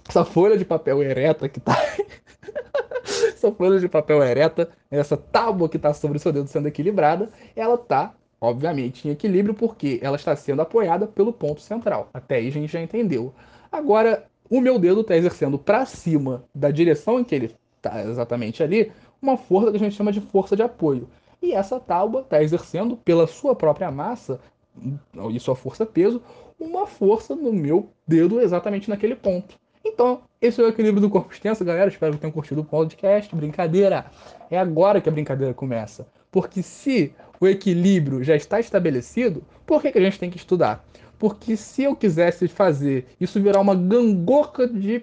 essa 0.09 0.25
folha 0.25 0.57
de 0.57 0.65
papel 0.65 1.03
ereta 1.03 1.49
que 1.49 1.59
tá. 1.59 1.77
essa 3.03 3.51
folha 3.51 3.81
de 3.81 3.89
papel 3.89 4.23
ereta, 4.23 4.71
essa 4.89 5.17
tábua 5.17 5.69
que 5.69 5.77
está 5.77 5.93
sobre 5.93 6.19
o 6.19 6.21
seu 6.21 6.33
dedo 6.33 6.47
sendo 6.47 6.69
equilibrada, 6.69 7.31
ela 7.57 7.77
tá 7.77 8.15
obviamente 8.41 9.07
em 9.07 9.11
equilíbrio, 9.11 9.55
porque 9.55 9.99
ela 10.03 10.17
está 10.17 10.35
sendo 10.37 10.63
apoiada 10.63 11.07
pelo 11.07 11.33
ponto 11.33 11.61
central. 11.61 12.11
Até 12.13 12.37
aí 12.37 12.49
a 12.49 12.53
gente 12.53 12.73
já 12.73 12.81
entendeu. 12.81 13.35
Agora, 13.71 14.27
o 14.49 14.61
meu 14.61 14.79
dedo 14.79 15.01
está 15.01 15.17
exercendo 15.17 15.59
para 15.59 15.85
cima 15.87 16.45
da 16.55 16.71
direção 16.71 17.19
em 17.19 17.25
que 17.25 17.35
ele 17.35 17.55
está 17.77 18.03
exatamente 18.05 18.63
ali, 18.63 18.93
uma 19.21 19.37
força 19.37 19.71
que 19.71 19.77
a 19.77 19.81
gente 19.81 19.97
chama 19.97 20.13
de 20.13 20.21
força 20.21 20.57
de 20.57 20.63
apoio. 20.63 21.09
E 21.43 21.53
essa 21.53 21.79
tábua 21.79 22.23
está 22.23 22.43
exercendo, 22.43 22.97
pela 22.97 23.27
sua 23.27 23.55
própria 23.55 23.91
massa 23.91 24.41
e 25.31 25.41
sua 25.41 25.57
força-peso, 25.57 26.23
uma 26.59 26.87
força 26.87 27.35
no 27.35 27.53
meu 27.53 27.91
dedo 28.07 28.41
exatamente 28.41 28.89
naquele 28.89 29.15
ponto. 29.15 29.57
Então, 29.85 30.23
esse 30.41 30.61
é 30.61 30.65
o 30.65 30.69
equilíbrio 30.69 31.01
do 31.01 31.11
corpo 31.11 31.33
extenso, 31.33 31.65
galera. 31.65 31.89
Espero 31.89 32.15
que 32.15 32.19
tenham 32.19 32.33
curtido 32.33 32.61
o 32.61 32.65
podcast. 32.65 33.35
Brincadeira. 33.35 34.07
É 34.51 34.59
agora 34.59 35.01
que 35.01 35.09
a 35.09 35.13
brincadeira 35.13 35.55
começa. 35.55 36.07
Porque 36.31 36.63
se 36.63 37.15
o 37.41 37.47
equilíbrio 37.47 38.23
já 38.23 38.37
está 38.37 38.61
estabelecido, 38.61 39.43
por 39.67 39.83
que, 39.83 39.93
que 39.93 39.99
a 39.99 40.03
gente 40.03 40.19
tem 40.19 40.31
que 40.31 40.37
estudar? 40.37 40.85
Porque 41.19 41.57
se 41.57 41.83
eu 41.85 41.97
quisesse 41.97 42.47
fazer 42.49 43.07
isso 43.21 43.41
virar 43.41 43.61
uma 43.61 43.75
gangorra 43.75 44.67
de 44.67 45.03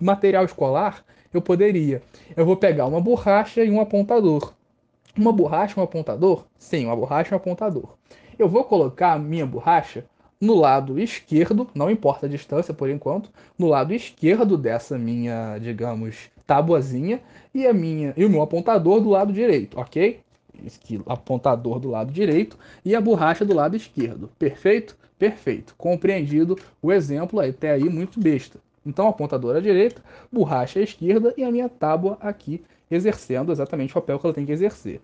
material 0.00 0.44
escolar, 0.44 1.04
eu 1.32 1.40
poderia. 1.40 2.02
Eu 2.36 2.44
vou 2.44 2.56
pegar 2.56 2.86
uma 2.86 3.00
borracha 3.00 3.62
e 3.64 3.70
um 3.70 3.80
apontador. 3.80 4.52
Uma 5.16 5.32
borracha 5.32 5.74
e 5.76 5.80
um 5.80 5.84
apontador? 5.84 6.44
Sim, 6.58 6.86
uma 6.86 6.96
borracha 6.96 7.30
e 7.30 7.34
um 7.34 7.36
apontador. 7.36 7.94
Eu 8.38 8.48
vou 8.48 8.64
colocar 8.64 9.12
a 9.12 9.18
minha 9.18 9.46
borracha 9.46 10.04
no 10.40 10.54
lado 10.54 10.98
esquerdo, 10.98 11.68
não 11.72 11.88
importa 11.88 12.26
a 12.26 12.28
distância 12.28 12.74
por 12.74 12.90
enquanto, 12.90 13.30
no 13.56 13.68
lado 13.68 13.94
esquerdo 13.94 14.58
dessa 14.58 14.98
minha, 14.98 15.56
digamos, 15.58 16.30
tabuazinha 16.44 17.20
e 17.54 17.64
a 17.64 17.72
minha 17.72 18.12
e 18.16 18.24
o 18.24 18.30
meu 18.30 18.42
apontador 18.42 19.00
do 19.00 19.08
lado 19.08 19.32
direito, 19.32 19.78
ok? 19.78 20.20
Apontador 21.06 21.78
do 21.78 21.90
lado 21.90 22.12
direito 22.12 22.58
e 22.84 22.94
a 22.94 23.00
borracha 23.00 23.44
do 23.44 23.54
lado 23.54 23.76
esquerdo. 23.76 24.30
Perfeito? 24.38 24.96
Perfeito. 25.18 25.74
Compreendido 25.76 26.58
o 26.80 26.92
exemplo 26.92 27.40
até 27.40 27.70
aí 27.70 27.84
muito 27.84 28.18
besta. 28.18 28.58
Então, 28.84 29.06
apontador 29.06 29.56
à 29.56 29.60
direita, 29.60 30.02
borracha 30.30 30.80
à 30.80 30.82
esquerda 30.82 31.32
e 31.36 31.44
a 31.44 31.50
minha 31.50 31.68
tábua 31.68 32.18
aqui 32.20 32.62
exercendo 32.90 33.52
exatamente 33.52 33.92
o 33.92 33.94
papel 33.94 34.18
que 34.18 34.26
ela 34.26 34.34
tem 34.34 34.44
que 34.44 34.52
exercer. 34.52 35.00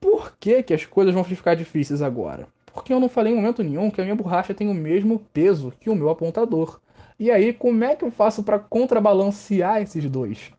Por 0.00 0.34
que, 0.38 0.62
que 0.62 0.74
as 0.74 0.86
coisas 0.86 1.14
vão 1.14 1.22
ficar 1.22 1.54
difíceis 1.54 2.00
agora? 2.00 2.48
Porque 2.72 2.92
eu 2.92 3.00
não 3.00 3.08
falei 3.08 3.32
em 3.32 3.36
momento 3.36 3.62
nenhum 3.62 3.90
que 3.90 4.00
a 4.00 4.04
minha 4.04 4.16
borracha 4.16 4.54
tem 4.54 4.68
o 4.68 4.74
mesmo 4.74 5.20
peso 5.32 5.72
que 5.78 5.90
o 5.90 5.94
meu 5.94 6.08
apontador. 6.08 6.80
E 7.18 7.30
aí, 7.30 7.52
como 7.52 7.84
é 7.84 7.94
que 7.94 8.04
eu 8.04 8.10
faço 8.10 8.42
para 8.42 8.58
contrabalancear 8.58 9.82
esses 9.82 10.08
dois? 10.08 10.50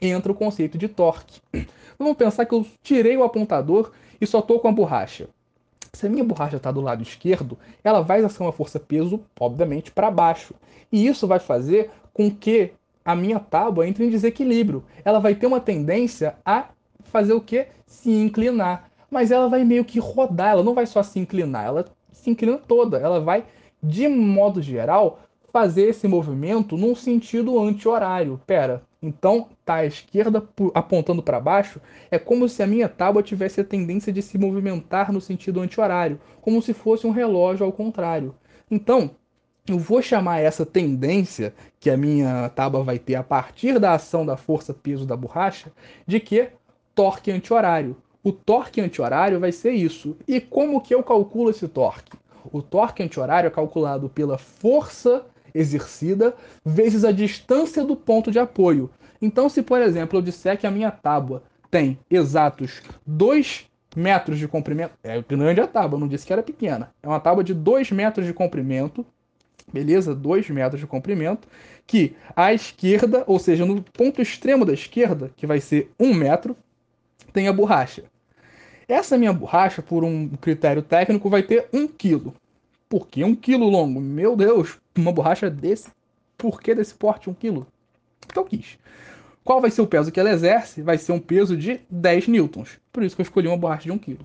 Entra 0.00 0.32
o 0.32 0.34
conceito 0.34 0.76
de 0.76 0.88
torque. 0.88 1.40
Vamos 1.98 2.16
pensar 2.16 2.44
que 2.44 2.54
eu 2.54 2.66
tirei 2.82 3.16
o 3.16 3.24
apontador 3.24 3.92
e 4.20 4.26
só 4.26 4.40
estou 4.40 4.60
com 4.60 4.68
a 4.68 4.72
borracha. 4.72 5.28
Se 5.92 6.06
a 6.06 6.10
minha 6.10 6.24
borracha 6.24 6.58
está 6.58 6.70
do 6.70 6.82
lado 6.82 7.02
esquerdo, 7.02 7.58
ela 7.82 8.02
vai 8.02 8.18
exercer 8.18 8.42
uma 8.42 8.52
força-peso, 8.52 9.20
obviamente, 9.40 9.90
para 9.90 10.10
baixo. 10.10 10.54
E 10.92 11.06
isso 11.06 11.26
vai 11.26 11.38
fazer 11.38 11.90
com 12.12 12.30
que 12.30 12.72
a 13.04 13.14
minha 13.14 13.40
tábua 13.40 13.88
entre 13.88 14.04
em 14.04 14.10
desequilíbrio. 14.10 14.84
Ela 15.04 15.18
vai 15.18 15.34
ter 15.34 15.46
uma 15.46 15.60
tendência 15.60 16.36
a 16.44 16.66
fazer 17.04 17.32
o 17.32 17.40
que? 17.40 17.66
Se 17.86 18.10
inclinar. 18.10 18.90
mas 19.10 19.30
ela 19.30 19.48
vai 19.48 19.64
meio 19.64 19.84
que 19.84 19.98
rodar, 19.98 20.50
ela 20.50 20.62
não 20.62 20.74
vai 20.74 20.84
só 20.84 21.02
se 21.02 21.18
inclinar, 21.18 21.64
ela 21.64 21.84
se 22.12 22.28
inclina 22.28 22.58
toda, 22.58 22.98
ela 22.98 23.20
vai, 23.20 23.44
de 23.82 24.08
modo 24.08 24.60
geral, 24.60 25.20
fazer 25.52 25.88
esse 25.88 26.06
movimento 26.06 26.76
num 26.76 26.94
sentido 26.94 27.58
anti-horário. 27.58 28.40
Pera, 28.46 28.82
então 29.00 29.48
tá 29.64 29.76
à 29.76 29.86
esquerda 29.86 30.46
apontando 30.74 31.22
para 31.22 31.40
baixo, 31.40 31.80
é 32.10 32.18
como 32.18 32.48
se 32.48 32.62
a 32.62 32.66
minha 32.66 32.88
tábua 32.88 33.22
tivesse 33.22 33.60
a 33.60 33.64
tendência 33.64 34.12
de 34.12 34.22
se 34.22 34.38
movimentar 34.38 35.12
no 35.12 35.20
sentido 35.20 35.60
anti-horário, 35.60 36.20
como 36.40 36.60
se 36.60 36.72
fosse 36.72 37.06
um 37.06 37.10
relógio 37.10 37.64
ao 37.64 37.72
contrário. 37.72 38.34
Então, 38.70 39.10
eu 39.68 39.78
vou 39.78 40.00
chamar 40.00 40.40
essa 40.40 40.64
tendência 40.64 41.54
que 41.80 41.90
a 41.90 41.96
minha 41.96 42.48
tábua 42.50 42.84
vai 42.84 42.98
ter 42.98 43.16
a 43.16 43.22
partir 43.22 43.78
da 43.78 43.94
ação 43.94 44.24
da 44.24 44.36
força-peso 44.36 45.04
da 45.04 45.16
borracha 45.16 45.72
de 46.06 46.20
que 46.20 46.50
torque 46.94 47.30
anti-horário. 47.30 47.96
O 48.22 48.32
torque 48.32 48.80
anti-horário 48.80 49.40
vai 49.40 49.52
ser 49.52 49.72
isso. 49.72 50.16
E 50.26 50.40
como 50.40 50.80
que 50.80 50.94
eu 50.94 51.02
calculo 51.02 51.50
esse 51.50 51.66
torque? 51.68 52.16
O 52.52 52.62
torque 52.62 53.02
anti-horário 53.02 53.48
é 53.48 53.50
calculado 53.50 54.08
pela 54.08 54.38
força 54.38 55.24
exercida 55.58 56.34
vezes 56.64 57.04
a 57.04 57.12
distância 57.12 57.84
do 57.84 57.96
ponto 57.96 58.30
de 58.30 58.38
apoio. 58.38 58.90
Então, 59.20 59.48
se 59.48 59.62
por 59.62 59.80
exemplo 59.80 60.18
eu 60.18 60.22
disser 60.22 60.58
que 60.58 60.66
a 60.66 60.70
minha 60.70 60.90
tábua 60.90 61.42
tem 61.70 61.98
exatos 62.10 62.82
2 63.06 63.66
metros 63.96 64.38
de 64.38 64.46
comprimento, 64.46 64.92
é 65.02 65.22
grande 65.22 65.60
a 65.60 65.66
tábua, 65.66 65.98
não 65.98 66.06
disse 66.06 66.26
que 66.26 66.32
era 66.32 66.42
pequena. 66.42 66.92
É 67.02 67.08
uma 67.08 67.18
tábua 67.18 67.42
de 67.42 67.54
2 67.54 67.90
metros 67.92 68.26
de 68.26 68.32
comprimento, 68.34 69.04
beleza? 69.72 70.14
2 70.14 70.50
metros 70.50 70.80
de 70.80 70.86
comprimento, 70.86 71.48
que 71.86 72.14
à 72.34 72.52
esquerda, 72.52 73.24
ou 73.26 73.38
seja, 73.38 73.64
no 73.64 73.82
ponto 73.82 74.20
extremo 74.20 74.64
da 74.64 74.74
esquerda, 74.74 75.30
que 75.36 75.46
vai 75.46 75.60
ser 75.60 75.90
1 75.98 76.12
metro, 76.12 76.56
tem 77.32 77.48
a 77.48 77.52
borracha. 77.52 78.04
Essa 78.88 79.18
minha 79.18 79.32
borracha, 79.32 79.82
por 79.82 80.04
um 80.04 80.28
critério 80.28 80.82
técnico, 80.82 81.28
vai 81.28 81.42
ter 81.42 81.68
1 81.72 81.88
kg. 81.88 82.26
Por 82.26 82.45
que 83.10 83.24
1 83.24 83.34
kg 83.36 83.56
longo? 83.58 84.00
Meu 84.00 84.36
Deus, 84.36 84.78
uma 84.96 85.12
borracha 85.12 85.50
desse, 85.50 85.90
por 86.36 86.60
que 86.60 86.74
desse 86.74 86.94
porte 86.94 87.28
1 87.28 87.34
kg? 87.34 87.66
Então 88.24 88.44
quis. 88.44 88.78
Qual 89.44 89.60
vai 89.60 89.70
ser 89.70 89.82
o 89.82 89.86
peso 89.86 90.10
que 90.10 90.18
ela 90.18 90.30
exerce? 90.30 90.82
Vai 90.82 90.98
ser 90.98 91.12
um 91.12 91.20
peso 91.20 91.56
de 91.56 91.80
10 91.88 92.28
newtons. 92.28 92.80
Por 92.92 93.02
isso 93.02 93.14
que 93.14 93.22
eu 93.22 93.24
escolhi 93.24 93.46
uma 93.46 93.56
borracha 93.56 93.84
de 93.84 93.92
1 93.92 93.98
kg. 93.98 94.18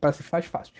Parece 0.00 0.22
mais 0.30 0.44
fácil. 0.44 0.74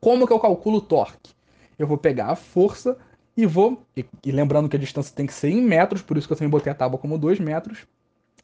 Como 0.00 0.26
que 0.26 0.32
eu 0.32 0.38
calculo 0.38 0.78
o 0.78 0.82
torque? 0.82 1.34
Eu 1.78 1.86
vou 1.86 1.96
pegar 1.96 2.26
a 2.26 2.36
força 2.36 2.98
e 3.36 3.46
vou. 3.46 3.82
E, 3.96 4.04
e, 4.24 4.30
lembrando 4.30 4.68
que 4.68 4.76
a 4.76 4.78
distância 4.78 5.14
tem 5.14 5.26
que 5.26 5.32
ser 5.32 5.48
em 5.48 5.60
metros, 5.60 6.02
por 6.02 6.16
isso 6.16 6.26
que 6.26 6.32
eu 6.32 6.36
também 6.36 6.50
botei 6.50 6.70
a 6.70 6.74
tábua 6.74 6.98
como 6.98 7.18
2 7.18 7.40
metros. 7.40 7.86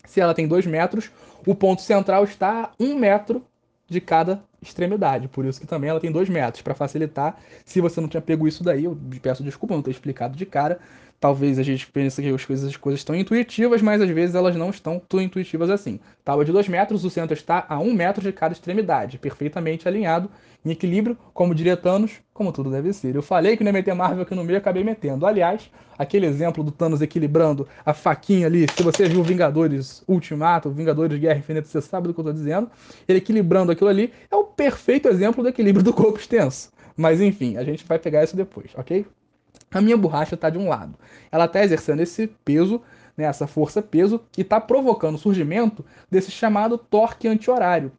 Se 0.06 0.20
ela 0.20 0.34
tem 0.34 0.48
2 0.48 0.66
metros, 0.66 1.10
o 1.46 1.54
ponto 1.54 1.82
central 1.82 2.24
está 2.24 2.64
a 2.64 2.70
1 2.80 2.98
metro 2.98 3.44
de 3.92 4.00
cada 4.00 4.42
extremidade. 4.60 5.28
Por 5.28 5.44
isso 5.44 5.60
que 5.60 5.66
também 5.66 5.90
ela 5.90 6.00
tem 6.00 6.10
2 6.10 6.28
metros, 6.28 6.62
para 6.62 6.74
facilitar. 6.74 7.36
Se 7.64 7.80
você 7.80 8.00
não 8.00 8.08
tinha 8.08 8.20
pego 8.20 8.48
isso 8.48 8.64
daí, 8.64 8.84
eu 8.84 8.98
peço 9.20 9.42
desculpa, 9.44 9.74
não 9.74 9.82
ter 9.82 9.90
explicado 9.92 10.36
de 10.36 10.46
cara. 10.46 10.80
Talvez 11.22 11.56
a 11.56 11.62
gente 11.62 11.86
pense 11.86 12.20
que 12.20 12.28
as 12.28 12.44
coisas, 12.44 12.68
as 12.68 12.76
coisas 12.76 12.98
estão 12.98 13.14
intuitivas, 13.14 13.80
mas 13.80 14.02
às 14.02 14.10
vezes 14.10 14.34
elas 14.34 14.56
não 14.56 14.70
estão 14.70 14.98
tão 14.98 15.22
intuitivas 15.22 15.70
assim. 15.70 16.00
Tábua 16.24 16.44
de 16.44 16.50
2 16.50 16.66
metros, 16.66 17.04
o 17.04 17.10
centro 17.10 17.32
está 17.32 17.64
a 17.68 17.78
1 17.78 17.88
um 17.88 17.94
metro 17.94 18.20
de 18.20 18.32
cada 18.32 18.52
extremidade, 18.52 19.18
perfeitamente 19.18 19.86
alinhado, 19.86 20.28
em 20.64 20.72
equilíbrio, 20.72 21.16
como 21.32 21.54
diria 21.54 21.76
Thanos, 21.76 22.10
como 22.34 22.50
tudo 22.50 22.72
deve 22.72 22.92
ser. 22.92 23.14
Eu 23.14 23.22
falei 23.22 23.56
que 23.56 23.62
não 23.62 23.68
ia 23.68 23.74
meter 23.74 23.94
Marvel 23.94 24.24
aqui 24.24 24.34
no 24.34 24.42
meio, 24.42 24.58
acabei 24.58 24.82
metendo. 24.82 25.24
Aliás, 25.24 25.70
aquele 25.96 26.26
exemplo 26.26 26.64
do 26.64 26.72
Thanos 26.72 27.00
equilibrando 27.00 27.68
a 27.86 27.94
faquinha 27.94 28.48
ali, 28.48 28.66
se 28.66 28.82
você 28.82 29.08
viu 29.08 29.22
Vingadores 29.22 30.02
Ultimato, 30.08 30.72
Vingadores 30.72 31.20
Guerra 31.20 31.38
Infinita, 31.38 31.68
você 31.68 31.80
sabe 31.80 32.08
do 32.08 32.14
que 32.14 32.18
eu 32.18 32.24
estou 32.24 32.34
dizendo. 32.34 32.68
Ele 33.06 33.18
equilibrando 33.18 33.70
aquilo 33.70 33.90
ali 33.90 34.12
é 34.28 34.34
o 34.34 34.42
perfeito 34.42 35.06
exemplo 35.06 35.40
do 35.40 35.50
equilíbrio 35.50 35.84
do 35.84 35.92
corpo 35.92 36.18
extenso. 36.18 36.72
Mas 36.96 37.20
enfim, 37.20 37.56
a 37.58 37.62
gente 37.62 37.84
vai 37.86 38.00
pegar 38.00 38.24
isso 38.24 38.34
depois, 38.34 38.72
ok? 38.74 39.06
A 39.78 39.80
minha 39.80 39.96
borracha 39.96 40.34
está 40.34 40.50
de 40.50 40.58
um 40.58 40.68
lado. 40.68 40.94
Ela 41.30 41.46
está 41.46 41.62
exercendo 41.62 42.00
esse 42.00 42.26
peso, 42.44 42.82
né, 43.16 43.24
essa 43.24 43.46
força-peso, 43.46 44.20
e 44.36 44.42
está 44.42 44.60
provocando 44.60 45.14
o 45.14 45.18
surgimento 45.18 45.84
desse 46.10 46.30
chamado 46.30 46.76
torque 46.76 47.28
anti-horário. 47.28 47.92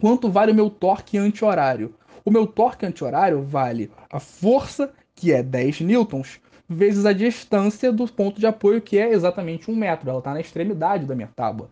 Quanto 0.00 0.30
vale 0.30 0.52
o 0.52 0.54
meu 0.54 0.68
torque 0.68 1.16
anti-horário? 1.16 1.94
O 2.24 2.30
meu 2.30 2.46
torque 2.46 2.84
anti-horário 2.84 3.42
vale 3.42 3.90
a 4.10 4.20
força, 4.20 4.92
que 5.14 5.32
é 5.32 5.42
10 5.42 5.82
newtons, 5.82 6.40
vezes 6.68 7.06
a 7.06 7.12
distância 7.12 7.92
do 7.92 8.06
ponto 8.08 8.40
de 8.40 8.46
apoio, 8.46 8.80
que 8.80 8.98
é 8.98 9.12
exatamente 9.12 9.70
um 9.70 9.76
metro. 9.76 10.10
Ela 10.10 10.18
está 10.18 10.34
na 10.34 10.40
extremidade 10.40 11.06
da 11.06 11.14
minha 11.14 11.30
tábua. 11.34 11.70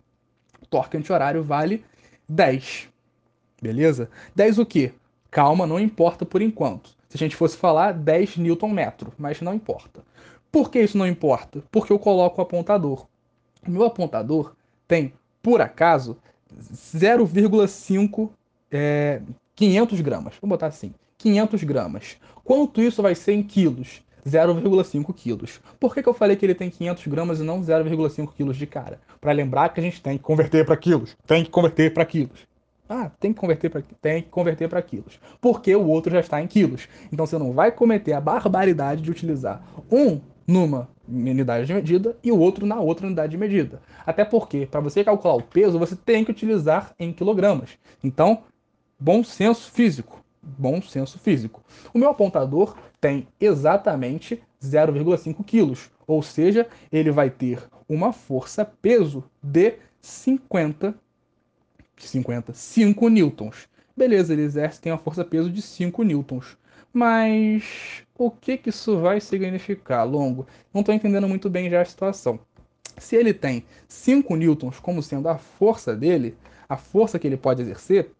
O 0.61 0.65
torque 0.65 0.97
anti-horário 0.97 1.43
vale 1.43 1.83
10. 2.27 2.89
Beleza? 3.61 4.09
10 4.33 4.59
o 4.59 4.65
quê? 4.65 4.93
Calma, 5.29 5.67
não 5.67 5.79
importa 5.79 6.25
por 6.25 6.41
enquanto. 6.41 6.95
Se 7.15 7.23
a 7.23 7.27
gente 7.27 7.35
fosse 7.35 7.55
falar 7.55 7.93
10 7.93 8.37
Newton 8.37 8.69
metro, 8.69 9.13
mas 9.17 9.39
não 9.39 9.53
importa. 9.53 10.01
Por 10.51 10.69
que 10.69 10.79
isso 10.79 10.97
não 10.97 11.07
importa? 11.07 11.63
Porque 11.71 11.93
eu 11.93 11.97
coloco 11.97 12.41
o 12.41 12.43
apontador. 12.43 13.05
O 13.65 13.71
meu 13.71 13.85
apontador 13.85 14.53
tem, 14.85 15.13
por 15.41 15.61
acaso, 15.61 16.17
0,5 16.53 18.29
é, 18.69 19.21
500 19.55 20.01
gramas. 20.01 20.33
Vou 20.41 20.49
botar 20.49 20.67
assim, 20.67 20.93
500 21.17 21.63
gramas. 21.63 22.17
Quanto 22.43 22.81
isso 22.81 23.01
vai 23.01 23.15
ser 23.15 23.33
em 23.33 23.43
quilos? 23.43 24.01
0,5 24.27 25.13
quilos. 25.13 25.61
Por 25.79 25.93
que, 25.93 26.01
que 26.01 26.09
eu 26.09 26.13
falei 26.13 26.35
que 26.35 26.45
ele 26.45 26.55
tem 26.55 26.69
500 26.69 27.07
gramas 27.07 27.39
e 27.39 27.43
não 27.43 27.61
0,5 27.61 28.33
quilos 28.35 28.57
de 28.57 28.65
cara? 28.65 28.99
Para 29.21 29.31
lembrar 29.31 29.69
que 29.69 29.79
a 29.79 29.83
gente 29.83 30.01
tem 30.01 30.17
que 30.17 30.23
converter 30.23 30.65
para 30.65 30.75
quilos. 30.75 31.15
Tem 31.25 31.43
que 31.43 31.49
converter 31.49 31.93
para 31.93 32.05
quilos. 32.05 32.45
Ah, 32.87 33.09
tem 33.19 33.33
que 33.33 33.39
converter 33.39 33.69
para 33.69 33.81
tem 34.01 34.21
que 34.21 34.29
converter 34.29 34.69
para 34.69 34.81
quilos, 34.81 35.19
porque 35.41 35.75
o 35.75 35.87
outro 35.87 36.11
já 36.11 36.19
está 36.19 36.41
em 36.41 36.47
quilos. 36.47 36.87
Então 37.11 37.25
você 37.25 37.37
não 37.37 37.51
vai 37.51 37.71
cometer 37.71 38.13
a 38.13 38.21
barbaridade 38.21 39.01
de 39.01 39.09
utilizar 39.09 39.63
um 39.91 40.21
numa 40.47 40.87
unidade 41.07 41.65
de 41.65 41.73
medida 41.73 42.15
e 42.23 42.31
o 42.31 42.37
outro 42.37 42.65
na 42.65 42.79
outra 42.79 43.07
unidade 43.07 43.31
de 43.31 43.37
medida. 43.37 43.81
Até 44.05 44.23
porque 44.23 44.67
para 44.67 44.79
você 44.79 45.03
calcular 45.03 45.35
o 45.35 45.41
peso, 45.41 45.79
você 45.79 45.95
tem 45.95 46.23
que 46.23 46.31
utilizar 46.31 46.93
em 46.99 47.11
quilogramas. 47.11 47.71
Então, 48.03 48.43
bom 48.99 49.23
senso 49.23 49.71
físico, 49.71 50.23
bom 50.41 50.81
senso 50.81 51.17
físico. 51.17 51.63
O 51.93 51.97
meu 51.97 52.09
apontador 52.09 52.75
tem 53.01 53.27
exatamente 53.39 54.41
0,5 54.63 55.43
quilos, 55.43 55.89
ou 56.07 56.21
seja, 56.21 56.67
ele 56.91 57.11
vai 57.11 57.29
ter 57.29 57.63
uma 57.87 58.13
força 58.13 58.65
peso 58.65 59.23
de 59.41 59.73
50 60.01 60.95
50, 61.97 62.53
5 62.53 63.09
newtons. 63.09 63.67
Beleza, 63.95 64.33
ele 64.33 64.41
exerce 64.41 64.81
tem 64.81 64.91
uma 64.91 64.97
força-peso 64.97 65.49
de 65.49 65.61
5 65.61 66.03
newtons. 66.03 66.57
Mas 66.93 68.03
o 68.17 68.31
que, 68.31 68.57
que 68.57 68.69
isso 68.69 68.97
vai 68.99 69.19
significar, 69.19 70.03
longo? 70.05 70.47
Não 70.73 70.81
estou 70.81 70.95
entendendo 70.95 71.27
muito 71.27 71.49
bem 71.49 71.69
já 71.69 71.81
a 71.81 71.85
situação. 71.85 72.39
Se 72.97 73.15
ele 73.15 73.33
tem 73.33 73.65
5 73.87 74.35
newtons 74.35 74.79
como 74.79 75.03
sendo 75.03 75.27
a 75.27 75.37
força 75.37 75.95
dele, 75.95 76.37
a 76.67 76.77
força 76.77 77.19
que 77.19 77.27
ele 77.27 77.37
pode 77.37 77.61
exercer, 77.61 78.11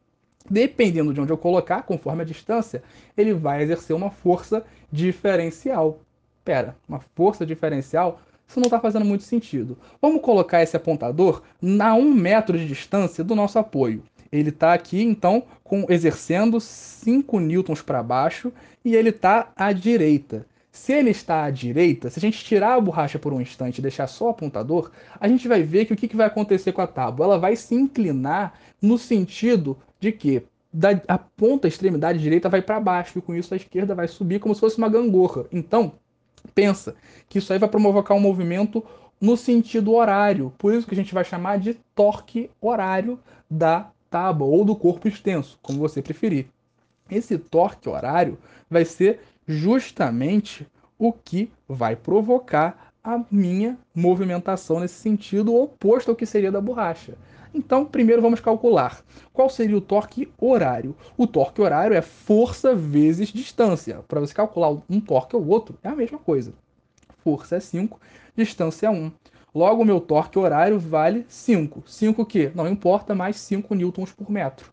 dependendo 0.50 1.13
de 1.13 1.22
onde 1.22 1.32
eu 1.32 1.38
colocar, 1.38 1.84
conforme 1.84 2.22
a 2.22 2.25
distância, 2.25 2.84
ele 3.17 3.34
vai 3.34 3.63
exercer 3.63 3.96
uma 3.96 4.12
força 4.12 4.65
diferencial. 4.91 6.00
Pera, 6.44 6.75
uma 6.88 7.00
força 7.00 7.46
diferencial 7.46 8.22
isso 8.48 8.60
não 8.60 8.66
está 8.66 8.80
fazendo 8.80 9.06
muito 9.06 9.24
sentido. 9.24 9.78
Vamos 10.02 10.22
colocar 10.22 10.62
esse 10.62 10.75
apontador 10.75 11.42
a 11.80 11.94
um 11.94 12.14
metro 12.14 12.58
de 12.58 12.68
distância 12.68 13.24
do 13.24 13.36
nosso 13.36 13.58
apoio. 13.60 14.04
Ele 14.32 14.50
está 14.50 14.74
aqui, 14.74 15.02
então, 15.02 15.44
com, 15.64 15.86
exercendo 15.90 16.60
5 16.60 17.40
newtons 17.40 17.82
para 17.82 18.04
baixo 18.04 18.52
e 18.84 18.96
ele 18.96 19.10
está 19.10 19.52
à 19.56 19.72
direita. 19.72 20.46
Se 20.72 20.92
ele 20.92 21.12
está 21.12 21.46
à 21.46 21.50
direita, 21.50 22.10
se 22.10 22.20
a 22.20 22.22
gente 22.22 22.44
tirar 22.44 22.74
a 22.74 22.82
borracha 22.82 23.18
por 23.18 23.32
um 23.32 23.40
instante 23.40 23.80
e 23.80 23.82
deixar 23.82 24.08
só 24.08 24.25
o 24.25 24.30
apontador, 24.30 24.92
a 25.20 25.28
gente 25.28 25.48
vai 25.48 25.64
ver 25.64 25.86
que 25.86 25.94
o 25.94 25.96
que, 25.96 26.08
que 26.08 26.18
vai 26.18 26.28
acontecer 26.28 26.74
com 26.74 26.82
a 26.82 26.88
tábua? 26.88 27.25
Ela 27.25 27.40
vai 27.40 27.56
se 27.56 27.74
inclinar 27.74 28.54
no 28.82 28.98
sentido 28.98 29.78
de 30.00 30.12
que 30.12 30.44
da, 30.72 30.90
a 31.08 31.18
ponta, 31.18 31.66
a 31.66 31.70
extremidade 31.70 32.20
direita 32.20 32.50
vai 32.50 32.62
para 32.62 32.82
baixo 32.82 33.18
e 33.18 33.22
com 33.22 33.34
isso 33.34 33.54
a 33.54 33.58
esquerda 33.58 33.96
vai 33.96 34.10
subir 34.10 34.40
como 34.40 34.54
se 34.54 34.60
fosse 34.60 34.78
uma 34.78 34.90
gangorra. 34.90 35.46
Então, 35.50 35.94
pensa 36.54 36.96
que 37.28 37.40
isso 37.40 37.52
aí 37.52 37.60
vai 37.60 37.70
provocar 37.70 38.14
um 38.14 38.20
movimento 38.20 38.84
no 39.20 39.36
sentido 39.36 39.94
horário. 39.94 40.54
Por 40.58 40.74
isso 40.74 40.88
que 40.88 40.94
a 40.94 40.98
gente 40.98 41.14
vai 41.14 41.24
chamar 41.24 41.60
de 41.60 41.74
torque 41.96 42.50
horário 42.62 43.20
da 43.50 43.90
tábua 44.10 44.48
ou 44.48 44.64
do 44.64 44.75
corpo 44.75 45.08
extenso, 45.08 45.58
como 45.62 45.80
você 45.80 46.02
preferir. 46.02 46.48
Esse 47.10 47.38
torque 47.38 47.90
horário 47.90 48.38
vai 48.70 48.86
ser 48.86 49.22
justamente 49.48 50.68
o 50.98 51.12
que 51.12 51.52
vai 51.68 51.96
provocar 51.96 52.92
a 53.04 53.22
minha 53.30 53.78
movimentação 53.94 54.80
nesse 54.80 54.96
sentido 54.96 55.56
oposto 55.56 56.10
ao 56.10 56.16
que 56.16 56.25
seria 56.25 56.52
da 56.52 56.60
borracha. 56.60 57.16
Então, 57.56 57.86
primeiro 57.86 58.22
vamos 58.22 58.42
calcular 58.42 59.02
qual 59.32 59.50
seria 59.50 59.78
o 59.78 59.82
torque 59.82 60.28
horário. 60.38 60.94
O 61.18 61.26
torque 61.26 61.62
horário 61.62 61.96
é 61.96 62.02
força 62.02 62.76
vezes 62.76 63.30
distância. 63.30 64.04
Para 64.10 64.20
você 64.20 64.34
calcular 64.34 64.76
um 64.90 65.00
torque 65.00 65.38
ou 65.38 65.48
outro, 65.48 65.80
é 65.82 65.88
a 65.88 65.96
mesma 65.96 66.20
coisa. 66.20 66.54
Força 67.20 67.56
é 67.56 67.60
5, 67.62 67.98
distância 68.36 68.88
é 68.88 68.90
1. 68.90 69.10
Logo, 69.56 69.82
o 69.82 69.86
meu 69.86 70.02
torque 70.02 70.38
horário 70.38 70.78
vale 70.78 71.26
5. 71.30 71.82
5 71.88 72.22
o 72.22 72.26
quê? 72.26 72.52
Não 72.54 72.68
importa, 72.68 73.16
mais 73.16 73.40
5 73.40 73.74
newtons 73.74 74.12
por 74.12 74.30
metro. 74.30 74.70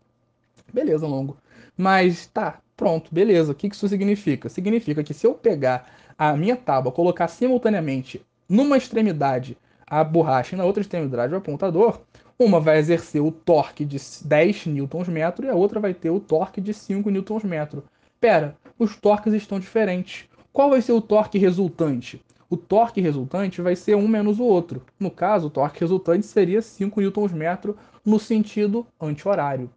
Beleza, 0.73 1.07
longo. 1.07 1.37
Mas 1.77 2.27
tá, 2.27 2.59
pronto, 2.75 3.15
beleza. 3.15 3.53
O 3.53 3.55
que 3.55 3.67
isso 3.67 3.87
significa? 3.87 4.49
Significa 4.49 5.01
que 5.01 5.13
se 5.13 5.25
eu 5.25 5.33
pegar 5.33 5.89
a 6.17 6.35
minha 6.35 6.57
tábua, 6.57 6.91
colocar 6.91 7.29
simultaneamente 7.29 8.21
numa 8.49 8.75
extremidade 8.75 9.57
a 9.87 10.03
borracha 10.03 10.55
e 10.55 10.57
na 10.57 10.65
outra 10.65 10.81
extremidade 10.81 11.33
o 11.33 11.37
apontador, 11.37 12.01
uma 12.37 12.59
vai 12.59 12.77
exercer 12.77 13.21
o 13.21 13.31
torque 13.31 13.85
de 13.85 13.97
10 14.25 14.67
Nm 14.67 15.43
e 15.43 15.49
a 15.49 15.55
outra 15.55 15.79
vai 15.79 15.93
ter 15.93 16.09
o 16.09 16.19
torque 16.19 16.59
de 16.59 16.73
5 16.73 17.09
Nm. 17.09 17.81
Pera, 18.19 18.57
os 18.77 18.95
torques 18.95 19.33
estão 19.33 19.59
diferentes. 19.59 20.25
Qual 20.51 20.69
vai 20.69 20.81
ser 20.81 20.91
o 20.93 21.01
torque 21.01 21.37
resultante? 21.37 22.21
O 22.49 22.57
torque 22.57 23.01
resultante 23.01 23.61
vai 23.61 23.75
ser 23.75 23.95
um 23.95 24.07
menos 24.07 24.39
o 24.39 24.43
outro. 24.43 24.83
No 24.99 25.09
caso, 25.09 25.47
o 25.47 25.49
torque 25.49 25.79
resultante 25.79 26.25
seria 26.25 26.61
5 26.61 27.01
Nm 27.01 27.75
no 28.05 28.19
sentido 28.19 28.85
anti-horário. 28.99 29.69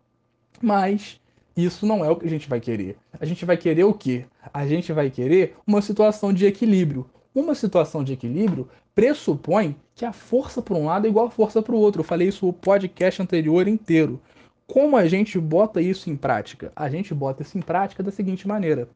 Mas 0.60 1.20
isso 1.56 1.86
não 1.86 2.04
é 2.04 2.10
o 2.10 2.16
que 2.16 2.26
a 2.26 2.30
gente 2.30 2.48
vai 2.48 2.60
querer. 2.60 2.98
A 3.18 3.24
gente 3.24 3.44
vai 3.44 3.56
querer 3.56 3.84
o 3.84 3.94
quê? 3.94 4.26
A 4.52 4.66
gente 4.66 4.92
vai 4.92 5.10
querer 5.10 5.56
uma 5.66 5.80
situação 5.80 6.32
de 6.32 6.44
equilíbrio. 6.44 7.08
Uma 7.36 7.54
situação 7.54 8.02
de 8.02 8.14
equilíbrio 8.14 8.66
pressupõe 8.94 9.76
que 9.94 10.06
a 10.06 10.12
força 10.14 10.62
para 10.62 10.74
um 10.74 10.86
lado 10.86 11.06
é 11.06 11.10
igual 11.10 11.26
a 11.26 11.30
força 11.30 11.60
para 11.60 11.74
o 11.74 11.78
outro. 11.78 12.00
Eu 12.00 12.04
falei 12.04 12.28
isso 12.28 12.46
no 12.46 12.52
podcast 12.54 13.20
anterior 13.20 13.68
inteiro. 13.68 14.18
Como 14.66 14.96
a 14.96 15.06
gente 15.06 15.38
bota 15.38 15.82
isso 15.82 16.08
em 16.08 16.16
prática? 16.16 16.72
A 16.74 16.88
gente 16.88 17.12
bota 17.12 17.42
isso 17.42 17.58
em 17.58 17.60
prática 17.60 18.02
da 18.02 18.10
seguinte 18.10 18.48
maneira: 18.48 18.88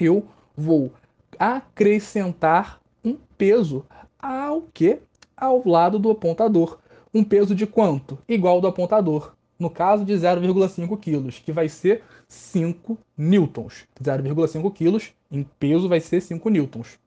eu 0.00 0.26
vou 0.56 0.94
acrescentar 1.38 2.80
um 3.04 3.18
peso 3.36 3.84
ao 4.18 4.62
que? 4.62 5.00
Ao 5.36 5.62
lado 5.68 5.98
do 5.98 6.10
apontador. 6.10 6.78
Um 7.12 7.22
peso 7.22 7.54
de 7.54 7.66
quanto? 7.66 8.16
Igual 8.26 8.54
ao 8.54 8.60
do 8.62 8.66
apontador. 8.66 9.34
No 9.58 9.68
caso 9.68 10.06
de 10.06 10.14
0,5 10.14 10.98
kg, 10.98 11.30
que 11.42 11.52
vai 11.52 11.68
ser 11.68 12.02
5 12.28 12.96
newtons. 13.14 13.84
0,5 14.02 14.72
kg 14.72 15.12
em 15.30 15.42
peso 15.58 15.86
vai 15.86 16.00
ser 16.00 16.22
5 16.22 16.48
newtons. 16.48 17.03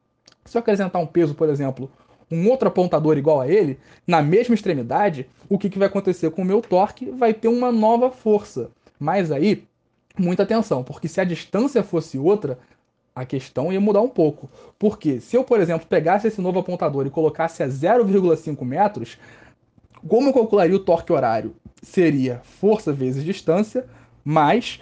Se 0.48 0.58
eu 0.58 0.60
acrescentar 0.60 1.02
um 1.02 1.06
peso, 1.06 1.36
por 1.36 1.50
exemplo, 1.50 1.92
um 2.32 2.50
outro 2.50 2.68
apontador 2.68 3.18
igual 3.18 3.42
a 3.42 3.48
ele, 3.48 3.80
na 4.06 4.22
mesma 4.22 4.56
extremidade, 4.56 5.30
o 5.48 5.58
que, 5.58 5.70
que 5.70 5.78
vai 5.78 5.88
acontecer 5.88 6.32
com 6.32 6.42
o 6.42 6.46
meu 6.46 6.62
torque? 6.62 7.12
Vai 7.12 7.34
ter 7.34 7.48
uma 7.48 7.72
nova 7.72 8.10
força. 8.10 8.72
Mas 9.00 9.32
aí, 9.32 9.64
muita 10.18 10.44
atenção, 10.44 10.84
porque 10.84 11.08
se 11.08 11.22
a 11.22 11.24
distância 11.24 11.84
fosse 11.84 12.18
outra, 12.18 12.58
a 13.16 13.26
questão 13.26 13.72
ia 13.72 13.80
mudar 13.80 14.02
um 14.02 14.10
pouco. 14.10 14.50
Porque 14.78 15.20
se 15.20 15.36
eu, 15.36 15.44
por 15.44 15.60
exemplo, 15.60 15.88
pegasse 15.88 16.28
esse 16.28 16.42
novo 16.42 16.60
apontador 16.60 17.06
e 17.06 17.12
colocasse 17.12 17.64
a 17.64 17.68
0,5 17.68 18.64
metros, 18.66 19.18
como 20.08 20.30
eu 20.30 20.34
calcularia 20.34 20.76
o 20.76 20.80
torque 20.80 21.12
horário? 21.12 21.56
Seria 21.82 22.42
força 22.44 22.94
vezes 22.94 23.24
distância 23.24 23.86
mais 24.24 24.80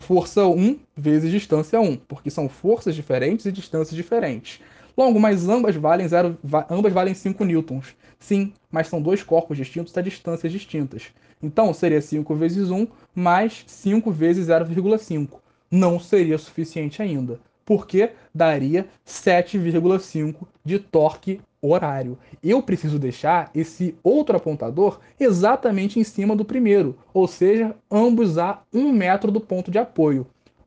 força 0.00 0.46
1 0.46 0.78
vezes 0.96 1.30
distância 1.30 1.80
1, 1.80 1.96
porque 1.96 2.30
são 2.30 2.48
forças 2.48 2.94
diferentes 2.94 3.46
e 3.46 3.52
distâncias 3.52 3.96
diferentes. 3.96 4.60
Longo, 4.96 5.18
mas 5.18 5.48
ambas 5.48 5.74
valem, 5.74 6.06
zero, 6.06 6.38
ambas 6.70 6.92
valem 6.92 7.14
5 7.14 7.44
newtons. 7.44 7.96
Sim, 8.18 8.52
mas 8.70 8.88
são 8.88 9.02
dois 9.02 9.22
corpos 9.22 9.56
distintos 9.56 9.96
a 9.96 10.00
distâncias 10.00 10.52
distintas. 10.52 11.12
Então, 11.42 11.74
seria 11.74 12.00
5 12.00 12.34
vezes 12.34 12.70
1 12.70 12.86
mais 13.14 13.64
5 13.66 14.10
vezes 14.10 14.46
0,5. 14.46 15.40
Não 15.70 15.98
seria 15.98 16.38
suficiente 16.38 17.02
ainda, 17.02 17.40
porque 17.64 18.10
daria 18.34 18.86
7,5 19.04 20.46
de 20.64 20.78
torque 20.78 21.40
horário. 21.60 22.18
Eu 22.42 22.62
preciso 22.62 22.98
deixar 22.98 23.50
esse 23.54 23.96
outro 24.02 24.36
apontador 24.36 25.00
exatamente 25.18 25.98
em 25.98 26.04
cima 26.04 26.36
do 26.36 26.44
primeiro, 26.44 26.96
ou 27.12 27.26
seja, 27.26 27.74
ambos 27.90 28.38
a 28.38 28.62
1 28.72 28.92
metro 28.92 29.32
do 29.32 29.40
ponto 29.40 29.70
de 29.70 29.78
apoio. 29.78 30.26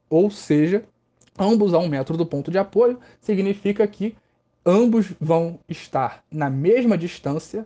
Ou 0.10 0.30
seja, 0.32 0.84
ambos 1.38 1.74
a 1.74 1.80
um 1.80 1.88
metro 1.88 2.18
do 2.18 2.26
ponto 2.26 2.52
de 2.52 2.58
apoio, 2.58 3.00
significa 3.20 3.86
que 3.88 4.16
ambos 4.66 5.14
vão 5.20 5.60
estar 5.70 6.24
na 6.32 6.50
mesma 6.50 6.98
distância, 6.98 7.66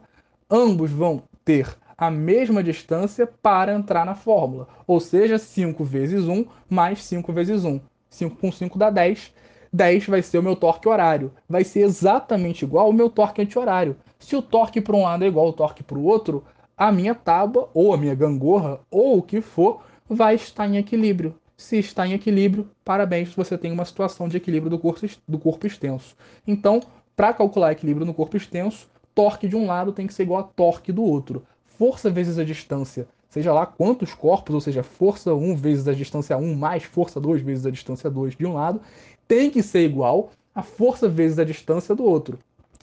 ambos 0.49 0.91
vão 0.91 1.23
ter 1.43 1.67
a 1.97 2.09
mesma 2.09 2.63
distância 2.63 3.27
para 3.27 3.73
entrar 3.73 4.05
na 4.05 4.15
fórmula. 4.15 4.67
Ou 4.87 4.99
seja, 4.99 5.37
5 5.37 5.83
vezes 5.83 6.27
1 6.27 6.45
mais 6.69 7.03
5 7.03 7.31
vezes 7.31 7.63
1. 7.63 7.79
5 8.09 8.35
com 8.37 8.51
5 8.51 8.77
dá 8.77 8.89
10. 8.89 9.31
10 9.71 10.07
vai 10.07 10.21
ser 10.21 10.39
o 10.39 10.43
meu 10.43 10.55
torque 10.55 10.89
horário. 10.89 11.31
Vai 11.47 11.63
ser 11.63 11.81
exatamente 11.81 12.65
igual 12.65 12.87
ao 12.87 12.93
meu 12.93 13.09
torque 13.09 13.41
anti-horário. 13.41 13.95
Se 14.19 14.35
o 14.35 14.41
torque 14.41 14.81
para 14.81 14.95
um 14.95 15.03
lado 15.03 15.23
é 15.23 15.27
igual 15.27 15.47
ao 15.47 15.53
torque 15.53 15.83
para 15.83 15.97
o 15.97 16.03
outro, 16.03 16.43
a 16.75 16.91
minha 16.91 17.13
tábua, 17.13 17.69
ou 17.73 17.93
a 17.93 17.97
minha 17.97 18.15
gangorra, 18.15 18.79
ou 18.89 19.19
o 19.19 19.21
que 19.21 19.39
for, 19.39 19.83
vai 20.09 20.35
estar 20.35 20.67
em 20.67 20.77
equilíbrio. 20.77 21.35
Se 21.61 21.77
está 21.77 22.07
em 22.07 22.13
equilíbrio, 22.13 22.67
parabéns, 22.83 23.35
você 23.35 23.55
tem 23.55 23.71
uma 23.71 23.85
situação 23.85 24.27
de 24.27 24.35
equilíbrio 24.35 24.71
do 24.71 24.79
corpo, 24.79 25.07
do 25.27 25.37
corpo 25.37 25.67
extenso. 25.67 26.17
Então, 26.45 26.81
para 27.15 27.31
calcular 27.33 27.71
equilíbrio 27.71 28.03
no 28.03 28.15
corpo 28.15 28.35
extenso, 28.35 28.89
torque 29.13 29.47
de 29.47 29.55
um 29.55 29.67
lado 29.67 29.93
tem 29.93 30.07
que 30.07 30.13
ser 30.13 30.23
igual 30.23 30.39
a 30.39 30.43
torque 30.43 30.91
do 30.91 31.03
outro. 31.03 31.43
Força 31.77 32.09
vezes 32.09 32.39
a 32.39 32.43
distância, 32.43 33.07
seja 33.29 33.53
lá 33.53 33.67
quantos 33.67 34.11
corpos, 34.11 34.55
ou 34.55 34.59
seja, 34.59 34.81
força 34.81 35.35
1 35.35 35.55
vezes 35.55 35.87
a 35.87 35.93
distância 35.93 36.35
1 36.35 36.55
mais 36.55 36.83
força 36.83 37.21
2 37.21 37.43
vezes 37.43 37.63
a 37.67 37.71
distância 37.71 38.09
2 38.09 38.35
de 38.35 38.45
um 38.45 38.53
lado, 38.53 38.81
tem 39.27 39.51
que 39.51 39.61
ser 39.61 39.85
igual 39.85 40.31
a 40.55 40.63
força 40.63 41.07
vezes 41.07 41.37
a 41.37 41.45
distância 41.45 41.93
do 41.93 42.03
outro. 42.03 42.39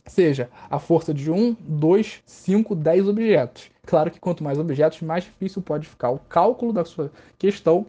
Seja 0.07 0.49
a 0.71 0.79
força 0.79 1.13
de 1.13 1.33
1, 1.33 1.57
2, 1.61 2.23
5, 2.25 2.77
10 2.77 3.09
objetos. 3.09 3.71
Claro 3.85 4.09
que 4.09 4.21
quanto 4.21 4.45
mais 4.45 4.57
objetos, 4.57 5.03
mais 5.03 5.25
difícil 5.25 5.61
pode 5.61 5.89
ficar 5.89 6.11
o 6.11 6.21
cálculo 6.21 6.73
da 6.73 6.85
sua 6.85 7.11
questão 7.37 7.85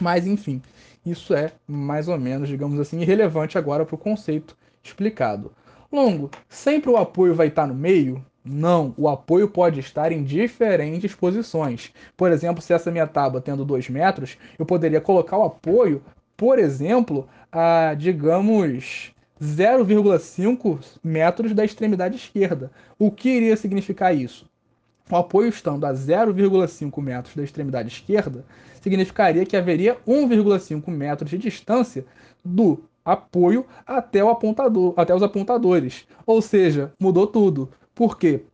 mas, 0.00 0.26
enfim, 0.26 0.62
isso 1.04 1.34
é 1.34 1.52
mais 1.66 2.08
ou 2.08 2.18
menos, 2.18 2.48
digamos 2.48 2.78
assim, 2.78 3.00
irrelevante 3.00 3.58
agora 3.58 3.84
para 3.84 3.94
o 3.94 3.98
conceito 3.98 4.56
explicado. 4.82 5.52
Longo, 5.90 6.30
sempre 6.48 6.90
o 6.90 6.96
apoio 6.96 7.34
vai 7.34 7.48
estar 7.48 7.66
no 7.66 7.74
meio? 7.74 8.24
Não, 8.44 8.92
o 8.96 9.08
apoio 9.08 9.48
pode 9.48 9.78
estar 9.78 10.10
em 10.10 10.24
diferentes 10.24 11.14
posições. 11.14 11.92
Por 12.16 12.32
exemplo, 12.32 12.62
se 12.62 12.72
essa 12.72 12.90
minha 12.90 13.06
tábua 13.06 13.40
tendo 13.40 13.64
2 13.64 13.88
metros, 13.88 14.36
eu 14.58 14.66
poderia 14.66 15.00
colocar 15.00 15.36
o 15.38 15.44
apoio, 15.44 16.02
por 16.36 16.58
exemplo, 16.58 17.28
a, 17.52 17.94
digamos, 17.94 19.12
0,5 19.40 20.98
metros 21.04 21.54
da 21.54 21.64
extremidade 21.64 22.16
esquerda. 22.16 22.70
O 22.98 23.10
que 23.10 23.28
iria 23.28 23.56
significar 23.56 24.16
isso? 24.16 24.50
O 25.10 25.16
apoio 25.16 25.48
estando 25.48 25.84
a 25.84 25.92
0,5 25.92 27.02
metros 27.02 27.34
da 27.34 27.42
extremidade 27.42 27.88
esquerda, 27.88 28.44
significaria 28.80 29.44
que 29.44 29.56
haveria 29.56 29.98
1,5 30.06 30.88
metros 30.88 31.30
de 31.30 31.38
distância 31.38 32.04
do 32.44 32.82
apoio 33.04 33.66
até, 33.86 34.22
o 34.22 34.30
apontador, 34.30 34.94
até 34.96 35.14
os 35.14 35.22
apontadores. 35.22 36.06
Ou 36.24 36.40
seja, 36.40 36.92
mudou 36.98 37.26
tudo. 37.26 37.70
Por 37.94 38.16
quê? 38.16 38.44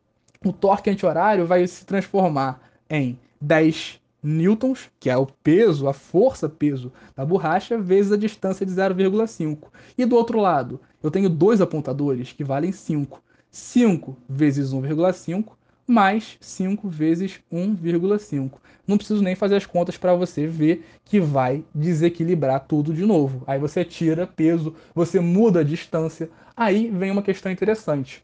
O 0.44 0.52
torque 0.52 0.90
anti-horário 0.90 1.46
vai 1.46 1.66
se 1.66 1.84
transformar 1.84 2.60
em 2.88 3.18
10 3.40 4.00
newtons, 4.22 4.90
que 4.98 5.10
é 5.10 5.16
o 5.16 5.26
peso, 5.26 5.88
a 5.88 5.92
força-peso 5.92 6.92
da 7.14 7.24
borracha, 7.24 7.78
vezes 7.78 8.12
a 8.12 8.16
distância 8.16 8.66
de 8.66 8.72
0,5. 8.72 9.68
E 9.96 10.04
do 10.04 10.16
outro 10.16 10.40
lado, 10.40 10.80
eu 11.02 11.10
tenho 11.10 11.28
dois 11.28 11.60
apontadores 11.60 12.32
que 12.32 12.44
valem 12.44 12.72
5. 12.72 13.22
5 13.50 14.16
vezes 14.28 14.72
1,5 14.72 15.57
mais 15.88 16.36
5 16.38 16.86
vezes 16.88 17.40
1,5. 17.50 18.52
Não 18.86 18.98
preciso 18.98 19.22
nem 19.22 19.34
fazer 19.34 19.56
as 19.56 19.64
contas 19.64 19.96
para 19.96 20.14
você 20.14 20.46
ver 20.46 20.86
que 21.04 21.18
vai 21.18 21.64
desequilibrar 21.74 22.66
tudo 22.68 22.92
de 22.92 23.06
novo. 23.06 23.42
Aí 23.46 23.58
você 23.58 23.84
tira 23.84 24.26
peso, 24.26 24.74
você 24.94 25.18
muda 25.18 25.60
a 25.60 25.64
distância. 25.64 26.28
Aí 26.54 26.90
vem 26.90 27.10
uma 27.10 27.22
questão 27.22 27.50
interessante. 27.50 28.22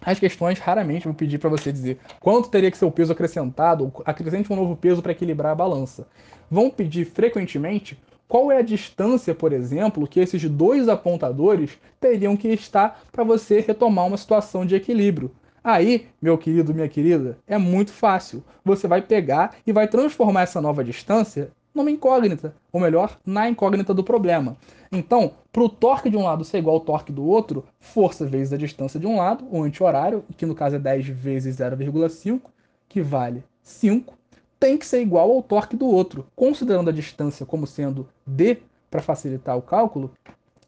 As 0.00 0.20
questões 0.20 0.60
raramente 0.60 1.04
vão 1.04 1.14
pedir 1.14 1.38
para 1.38 1.50
você 1.50 1.72
dizer 1.72 1.98
quanto 2.20 2.48
teria 2.48 2.70
que 2.70 2.78
ser 2.78 2.84
o 2.84 2.92
peso 2.92 3.12
acrescentado, 3.12 3.92
acrescente 4.04 4.52
um 4.52 4.56
novo 4.56 4.76
peso 4.76 5.02
para 5.02 5.12
equilibrar 5.12 5.50
a 5.52 5.56
balança. 5.56 6.06
Vão 6.48 6.70
pedir 6.70 7.06
frequentemente 7.06 7.98
qual 8.28 8.52
é 8.52 8.58
a 8.58 8.62
distância, 8.62 9.34
por 9.34 9.52
exemplo, 9.52 10.06
que 10.06 10.20
esses 10.20 10.48
dois 10.48 10.88
apontadores 10.88 11.76
teriam 12.00 12.36
que 12.36 12.46
estar 12.48 13.02
para 13.10 13.24
você 13.24 13.58
retomar 13.58 14.06
uma 14.06 14.16
situação 14.16 14.64
de 14.64 14.76
equilíbrio. 14.76 15.32
Aí, 15.62 16.08
meu 16.20 16.38
querido, 16.38 16.74
minha 16.74 16.88
querida, 16.88 17.38
é 17.46 17.58
muito 17.58 17.92
fácil. 17.92 18.42
Você 18.64 18.88
vai 18.88 19.02
pegar 19.02 19.56
e 19.66 19.72
vai 19.72 19.86
transformar 19.86 20.42
essa 20.42 20.60
nova 20.60 20.82
distância 20.82 21.50
numa 21.74 21.90
incógnita, 21.90 22.54
ou 22.72 22.80
melhor, 22.80 23.18
na 23.24 23.48
incógnita 23.48 23.92
do 23.92 24.02
problema. 24.02 24.56
Então, 24.90 25.32
para 25.52 25.62
o 25.62 25.68
torque 25.68 26.10
de 26.10 26.16
um 26.16 26.24
lado 26.24 26.44
ser 26.44 26.58
igual 26.58 26.76
ao 26.76 26.80
torque 26.80 27.12
do 27.12 27.24
outro, 27.24 27.64
força 27.78 28.26
vezes 28.26 28.52
a 28.52 28.56
distância 28.56 28.98
de 28.98 29.06
um 29.06 29.18
lado, 29.18 29.46
o 29.50 29.62
anti-horário, 29.62 30.24
que 30.36 30.46
no 30.46 30.54
caso 30.54 30.76
é 30.76 30.78
10 30.78 31.06
vezes 31.08 31.56
0,5, 31.56 32.40
que 32.88 33.00
vale 33.00 33.44
5, 33.62 34.14
tem 34.58 34.76
que 34.76 34.86
ser 34.86 35.00
igual 35.00 35.30
ao 35.30 35.42
torque 35.42 35.76
do 35.76 35.86
outro. 35.86 36.26
Considerando 36.34 36.90
a 36.90 36.92
distância 36.92 37.46
como 37.46 37.66
sendo 37.66 38.08
d, 38.26 38.58
para 38.90 39.02
facilitar 39.02 39.56
o 39.56 39.62
cálculo, 39.62 40.10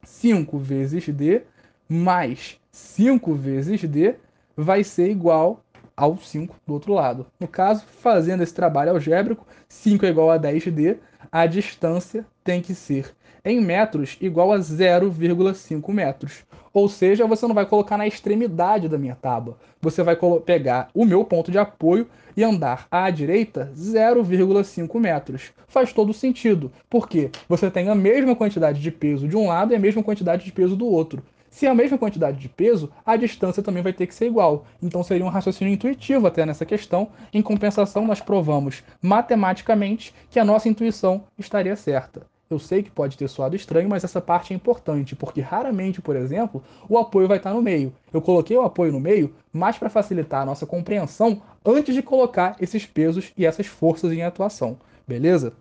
5 0.04 0.56
vezes 0.58 1.08
d 1.08 1.42
mais 1.88 2.60
5 2.70 3.34
vezes 3.34 3.82
d 3.82 4.14
vai 4.56 4.84
ser 4.84 5.10
igual 5.10 5.60
ao 5.96 6.16
5 6.16 6.56
do 6.66 6.74
outro 6.74 6.94
lado. 6.94 7.26
No 7.38 7.46
caso, 7.46 7.84
fazendo 8.00 8.42
esse 8.42 8.54
trabalho 8.54 8.90
algébrico, 8.90 9.46
5 9.68 10.04
é 10.06 10.08
igual 10.08 10.30
a 10.30 10.38
10d, 10.38 10.98
a 11.30 11.46
distância 11.46 12.26
tem 12.44 12.60
que 12.60 12.74
ser 12.74 13.14
em 13.44 13.60
metros 13.60 14.16
igual 14.20 14.52
a 14.52 14.58
0,5 14.58 15.92
metros. 15.92 16.44
Ou 16.72 16.88
seja, 16.88 17.26
você 17.26 17.46
não 17.46 17.54
vai 17.54 17.66
colocar 17.66 17.98
na 17.98 18.06
extremidade 18.06 18.88
da 18.88 18.96
minha 18.96 19.14
tábua. 19.14 19.58
Você 19.80 20.02
vai 20.02 20.16
pegar 20.44 20.88
o 20.94 21.04
meu 21.04 21.24
ponto 21.24 21.50
de 21.50 21.58
apoio 21.58 22.08
e 22.34 22.42
andar 22.42 22.86
à 22.90 23.10
direita 23.10 23.70
0,5 23.76 24.98
metros. 24.98 25.52
Faz 25.68 25.92
todo 25.92 26.14
sentido, 26.14 26.72
porque 26.88 27.30
você 27.48 27.70
tem 27.70 27.88
a 27.90 27.94
mesma 27.94 28.34
quantidade 28.34 28.80
de 28.80 28.90
peso 28.90 29.28
de 29.28 29.36
um 29.36 29.48
lado 29.48 29.72
e 29.72 29.76
a 29.76 29.80
mesma 29.80 30.02
quantidade 30.02 30.44
de 30.44 30.52
peso 30.52 30.76
do 30.76 30.86
outro. 30.86 31.22
Se 31.52 31.66
é 31.66 31.68
a 31.68 31.74
mesma 31.74 31.98
quantidade 31.98 32.38
de 32.38 32.48
peso, 32.48 32.90
a 33.04 33.14
distância 33.14 33.62
também 33.62 33.82
vai 33.82 33.92
ter 33.92 34.06
que 34.06 34.14
ser 34.14 34.24
igual. 34.26 34.64
Então 34.82 35.02
seria 35.02 35.24
um 35.24 35.28
raciocínio 35.28 35.72
intuitivo 35.72 36.26
até 36.26 36.46
nessa 36.46 36.64
questão. 36.64 37.10
Em 37.30 37.42
compensação, 37.42 38.06
nós 38.06 38.22
provamos 38.22 38.82
matematicamente 39.02 40.14
que 40.30 40.40
a 40.40 40.46
nossa 40.46 40.66
intuição 40.66 41.24
estaria 41.38 41.76
certa. 41.76 42.26
Eu 42.48 42.58
sei 42.58 42.82
que 42.82 42.90
pode 42.90 43.18
ter 43.18 43.28
soado 43.28 43.54
estranho, 43.54 43.88
mas 43.88 44.02
essa 44.02 44.18
parte 44.18 44.54
é 44.54 44.56
importante, 44.56 45.14
porque 45.14 45.42
raramente, 45.42 46.00
por 46.00 46.16
exemplo, 46.16 46.64
o 46.88 46.96
apoio 46.98 47.28
vai 47.28 47.36
estar 47.36 47.52
no 47.52 47.60
meio. 47.60 47.92
Eu 48.10 48.22
coloquei 48.22 48.56
o 48.56 48.62
apoio 48.62 48.90
no 48.90 48.98
meio 48.98 49.34
mais 49.52 49.76
para 49.76 49.90
facilitar 49.90 50.40
a 50.42 50.46
nossa 50.46 50.64
compreensão 50.64 51.42
antes 51.64 51.94
de 51.94 52.02
colocar 52.02 52.56
esses 52.60 52.86
pesos 52.86 53.30
e 53.36 53.44
essas 53.44 53.66
forças 53.66 54.10
em 54.10 54.22
atuação, 54.22 54.78
beleza? 55.06 55.52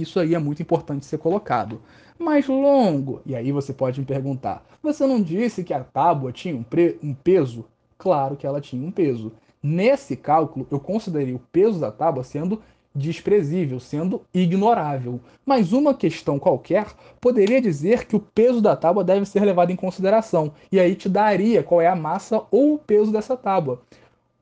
Isso 0.00 0.20
aí 0.20 0.34
é 0.34 0.38
muito 0.38 0.62
importante 0.62 1.06
ser 1.06 1.18
colocado. 1.18 1.80
Mais 2.18 2.46
longo, 2.46 3.20
e 3.26 3.34
aí 3.34 3.52
você 3.52 3.72
pode 3.72 4.00
me 4.00 4.06
perguntar: 4.06 4.64
você 4.82 5.06
não 5.06 5.20
disse 5.20 5.64
que 5.64 5.74
a 5.74 5.84
tábua 5.84 6.32
tinha 6.32 6.56
um, 6.56 6.64
um 7.02 7.14
peso? 7.14 7.64
Claro 7.98 8.36
que 8.36 8.46
ela 8.46 8.60
tinha 8.60 8.86
um 8.86 8.90
peso. 8.90 9.32
Nesse 9.62 10.16
cálculo, 10.16 10.66
eu 10.70 10.78
considerei 10.78 11.34
o 11.34 11.40
peso 11.50 11.80
da 11.80 11.90
tábua 11.90 12.22
sendo 12.22 12.62
desprezível, 12.96 13.78
sendo 13.78 14.22
ignorável. 14.32 15.20
Mas 15.44 15.72
uma 15.72 15.94
questão 15.94 16.38
qualquer 16.38 16.86
poderia 17.20 17.60
dizer 17.60 18.06
que 18.06 18.16
o 18.16 18.20
peso 18.20 18.60
da 18.60 18.74
tábua 18.74 19.04
deve 19.04 19.26
ser 19.26 19.44
levado 19.44 19.70
em 19.70 19.76
consideração, 19.76 20.52
e 20.72 20.80
aí 20.80 20.94
te 20.94 21.08
daria 21.08 21.62
qual 21.62 21.80
é 21.80 21.86
a 21.86 21.96
massa 21.96 22.42
ou 22.50 22.74
o 22.74 22.78
peso 22.78 23.12
dessa 23.12 23.36
tábua. 23.36 23.82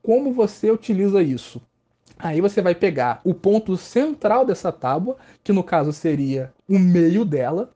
Como 0.01 0.31
você 0.31 0.71
utiliza 0.71 1.21
isso? 1.21 1.61
Aí 2.17 2.41
você 2.41 2.61
vai 2.61 2.73
pegar 2.73 3.19
o 3.23 3.33
ponto 3.33 3.75
central 3.75 4.45
dessa 4.45 4.71
tábua, 4.71 5.17
que 5.43 5.51
no 5.51 5.63
caso 5.63 5.91
seria 5.91 6.53
o 6.67 6.79
meio 6.79 7.25
dela, 7.25 7.71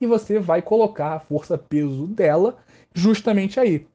e 0.00 0.06
você 0.06 0.38
vai 0.38 0.62
colocar 0.62 1.14
a 1.14 1.20
força-peso 1.20 2.06
dela 2.06 2.56
justamente 2.94 3.58
aí. 3.58 3.86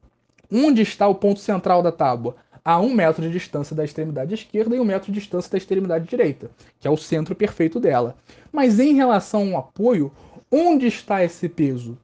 Onde 0.52 0.82
está 0.82 1.08
o 1.08 1.16
ponto 1.16 1.40
central 1.40 1.82
da 1.82 1.92
tábua? 1.92 2.36
a 2.66 2.82
um 2.82 2.92
metro 2.96 3.22
de 3.22 3.30
distância 3.30 3.76
da 3.76 3.86
extremidade 3.86 4.34
esquerda 4.34 4.76
e 4.76 4.80
um 4.80 4.84
metro 4.84 5.12
de 5.12 5.20
distância 5.20 5.52
da 5.52 5.58
extremidade 5.60 6.08
direita, 6.08 6.50
que 6.80 6.88
é 6.88 6.92
o 6.92 6.98
centro 6.98 7.36
perfeito 7.36 7.80
dela. 7.80 8.16
Mas 8.52 8.80
em 8.80 8.96
relação 8.96 9.56
ao 9.56 9.60
apoio, 9.60 10.12
onde 10.52 10.88
está 10.88 11.24
esse 11.24 11.48
peso? 11.48 11.96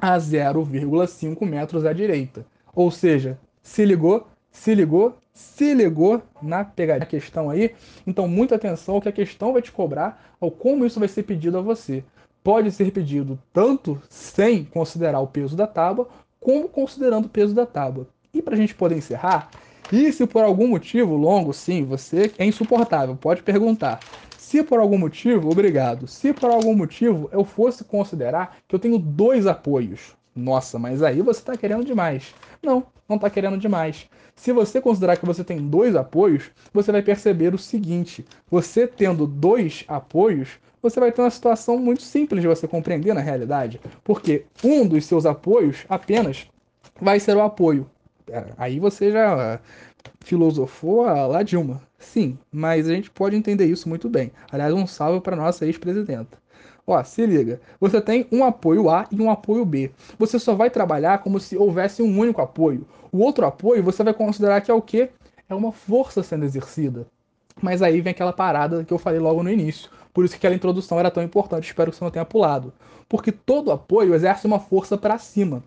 A 0.00 0.18
0,5 0.18 1.46
metros 1.46 1.86
à 1.86 1.92
direita. 1.92 2.44
Ou 2.74 2.90
seja, 2.90 3.38
se 3.62 3.84
ligou, 3.84 4.26
se 4.52 4.74
ligou, 4.74 5.16
se 5.32 5.72
ligou 5.74 6.22
na 6.40 6.62
pegadinha 6.62 7.06
questão 7.06 7.50
aí. 7.50 7.74
Então, 8.06 8.28
muita 8.28 8.54
atenção 8.54 9.00
que 9.00 9.08
a 9.08 9.12
questão 9.12 9.54
vai 9.54 9.62
te 9.62 9.72
cobrar, 9.72 10.36
ao 10.40 10.50
como 10.50 10.86
isso 10.86 11.00
vai 11.00 11.08
ser 11.08 11.22
pedido 11.24 11.58
a 11.58 11.62
você. 11.62 12.04
Pode 12.44 12.70
ser 12.70 12.92
pedido 12.92 13.38
tanto 13.52 14.00
sem 14.08 14.64
considerar 14.64 15.20
o 15.20 15.26
peso 15.26 15.56
da 15.56 15.66
tábua, 15.66 16.08
como 16.38 16.68
considerando 16.68 17.26
o 17.26 17.30
peso 17.30 17.54
da 17.54 17.64
tábua. 17.64 18.06
E 18.34 18.42
para 18.42 18.54
a 18.54 18.56
gente 18.56 18.74
poder 18.74 18.96
encerrar, 18.96 19.50
e 19.90 20.12
se 20.12 20.26
por 20.26 20.42
algum 20.42 20.68
motivo 20.68 21.16
longo, 21.16 21.52
sim, 21.52 21.84
você 21.84 22.30
é 22.38 22.44
insuportável, 22.44 23.16
pode 23.16 23.42
perguntar. 23.42 24.00
Se 24.38 24.62
por 24.62 24.80
algum 24.80 24.98
motivo, 24.98 25.50
obrigado. 25.50 26.06
Se 26.06 26.32
por 26.32 26.50
algum 26.50 26.74
motivo 26.74 27.28
eu 27.32 27.44
fosse 27.44 27.84
considerar 27.84 28.58
que 28.68 28.74
eu 28.74 28.78
tenho 28.78 28.98
dois 28.98 29.46
apoios, 29.46 30.14
nossa, 30.34 30.78
mas 30.78 31.02
aí 31.02 31.20
você 31.20 31.40
está 31.40 31.56
querendo 31.56 31.84
demais. 31.84 32.34
Não, 32.62 32.84
não 33.08 33.16
está 33.16 33.28
querendo 33.28 33.58
demais. 33.58 34.08
Se 34.34 34.52
você 34.52 34.80
considerar 34.80 35.16
que 35.16 35.26
você 35.26 35.44
tem 35.44 35.58
dois 35.58 35.94
apoios, 35.94 36.50
você 36.72 36.90
vai 36.90 37.02
perceber 37.02 37.54
o 37.54 37.58
seguinte: 37.58 38.24
você 38.50 38.86
tendo 38.86 39.26
dois 39.26 39.84
apoios, 39.88 40.58
você 40.80 40.98
vai 40.98 41.12
ter 41.12 41.20
uma 41.22 41.30
situação 41.30 41.78
muito 41.78 42.02
simples 42.02 42.40
de 42.40 42.48
você 42.48 42.66
compreender 42.66 43.14
na 43.14 43.20
realidade, 43.20 43.80
porque 44.02 44.46
um 44.64 44.86
dos 44.86 45.04
seus 45.04 45.26
apoios 45.26 45.84
apenas 45.88 46.46
vai 47.00 47.20
ser 47.20 47.36
o 47.36 47.42
apoio 47.42 47.88
aí 48.56 48.78
você 48.78 49.10
já 49.10 49.60
filosofou 50.20 51.04
a 51.04 51.26
lá 51.26 51.42
Dilma. 51.42 51.82
Sim, 51.98 52.38
mas 52.50 52.88
a 52.88 52.94
gente 52.94 53.10
pode 53.10 53.36
entender 53.36 53.66
isso 53.66 53.88
muito 53.88 54.08
bem. 54.08 54.32
Aliás, 54.50 54.72
um 54.74 54.86
salve 54.86 55.20
para 55.20 55.36
nossa 55.36 55.64
ex-presidenta. 55.64 56.41
Ó, 56.86 57.02
se 57.04 57.24
liga, 57.24 57.60
você 57.80 58.00
tem 58.00 58.26
um 58.32 58.44
apoio 58.44 58.90
A 58.90 59.06
e 59.10 59.20
um 59.20 59.30
apoio 59.30 59.64
B. 59.64 59.92
Você 60.18 60.38
só 60.38 60.54
vai 60.54 60.68
trabalhar 60.68 61.18
como 61.18 61.38
se 61.38 61.56
houvesse 61.56 62.02
um 62.02 62.18
único 62.18 62.40
apoio. 62.42 62.86
O 63.12 63.18
outro 63.18 63.46
apoio 63.46 63.82
você 63.82 64.02
vai 64.02 64.12
considerar 64.12 64.60
que 64.60 64.70
é 64.70 64.74
o 64.74 64.82
quê? 64.82 65.10
É 65.48 65.54
uma 65.54 65.72
força 65.72 66.22
sendo 66.22 66.44
exercida. 66.44 67.06
Mas 67.60 67.82
aí 67.82 68.00
vem 68.00 68.10
aquela 68.10 68.32
parada 68.32 68.84
que 68.84 68.92
eu 68.92 68.98
falei 68.98 69.20
logo 69.20 69.42
no 69.42 69.50
início. 69.50 69.90
Por 70.12 70.24
isso 70.24 70.34
que 70.34 70.38
aquela 70.38 70.54
introdução 70.54 70.98
era 70.98 71.10
tão 71.10 71.22
importante, 71.22 71.64
espero 71.64 71.90
que 71.90 71.96
você 71.96 72.04
não 72.04 72.10
tenha 72.10 72.24
pulado. 72.24 72.72
Porque 73.08 73.30
todo 73.30 73.70
apoio 73.70 74.14
exerce 74.14 74.46
uma 74.46 74.58
força 74.58 74.98
para 74.98 75.18
cima 75.18 75.62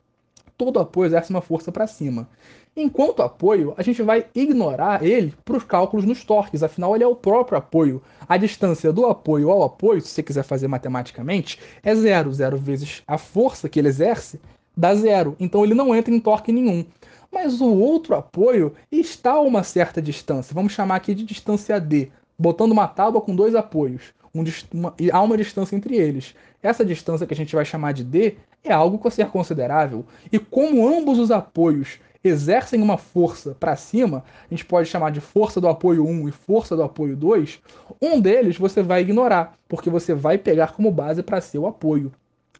todo 0.57 0.79
apoio 0.79 1.07
exerce 1.07 1.29
uma 1.29 1.41
força 1.41 1.71
para 1.71 1.87
cima. 1.87 2.27
Enquanto 2.77 3.21
apoio, 3.21 3.73
a 3.77 3.81
gente 3.81 4.01
vai 4.01 4.25
ignorar 4.35 5.01
ele 5.01 5.33
para 5.45 5.55
os 5.55 5.63
cálculos 5.63 6.05
nos 6.05 6.25
torques, 6.25 6.61
afinal 6.61 6.93
ele 6.93 7.05
é 7.05 7.07
o 7.07 7.15
próprio 7.15 7.57
apoio. 7.57 8.03
A 8.27 8.35
distância 8.35 8.91
do 8.91 9.05
apoio 9.05 9.49
ao 9.49 9.63
apoio, 9.63 10.01
se 10.01 10.09
você 10.09 10.21
quiser 10.21 10.43
fazer 10.43 10.67
matematicamente, 10.67 11.57
é 11.81 11.95
zero. 11.95 12.33
Zero 12.33 12.57
vezes 12.57 13.01
a 13.07 13.17
força 13.17 13.69
que 13.69 13.79
ele 13.79 13.87
exerce 13.87 14.41
dá 14.75 14.93
zero. 14.93 15.37
Então 15.39 15.63
ele 15.63 15.73
não 15.73 15.95
entra 15.95 16.13
em 16.13 16.19
torque 16.19 16.51
nenhum. 16.51 16.85
Mas 17.31 17.61
o 17.61 17.73
outro 17.73 18.13
apoio 18.13 18.73
está 18.91 19.33
a 19.33 19.39
uma 19.39 19.63
certa 19.63 20.01
distância. 20.01 20.53
Vamos 20.53 20.73
chamar 20.73 20.95
aqui 20.95 21.15
de 21.15 21.23
distância 21.23 21.79
D, 21.79 22.09
botando 22.37 22.73
uma 22.73 22.89
tábua 22.89 23.21
com 23.21 23.33
dois 23.33 23.55
apoios. 23.55 24.13
Um, 24.33 24.43
uma, 24.73 24.93
e 24.99 25.09
há 25.09 25.21
uma 25.21 25.37
distância 25.37 25.77
entre 25.77 25.95
eles. 25.95 26.35
Essa 26.61 26.83
distância 26.83 27.25
que 27.25 27.33
a 27.33 27.37
gente 27.37 27.55
vai 27.55 27.63
chamar 27.63 27.93
de 27.93 28.03
D 28.03 28.35
é 28.65 28.73
algo 28.73 28.99
a 29.07 29.11
ser 29.11 29.27
considerável. 29.27 30.05
E 30.29 30.37
como 30.37 30.85
ambos 30.85 31.19
os 31.19 31.31
apoios 31.31 31.99
exercem 32.27 32.81
uma 32.81 32.97
força 32.97 33.55
para 33.59 33.75
cima, 33.75 34.23
a 34.49 34.53
gente 34.53 34.65
pode 34.65 34.89
chamar 34.89 35.11
de 35.11 35.21
força 35.21 35.61
do 35.61 35.67
apoio 35.67 36.05
1 36.05 36.29
e 36.29 36.31
força 36.31 36.75
do 36.75 36.83
apoio 36.83 37.15
2, 37.15 37.59
um 38.01 38.19
deles 38.19 38.57
você 38.57 38.81
vai 38.81 39.01
ignorar, 39.01 39.53
porque 39.67 39.89
você 39.89 40.13
vai 40.13 40.37
pegar 40.37 40.73
como 40.73 40.91
base 40.91 41.21
para 41.21 41.41
ser 41.41 41.59
o 41.59 41.67
apoio. 41.67 42.11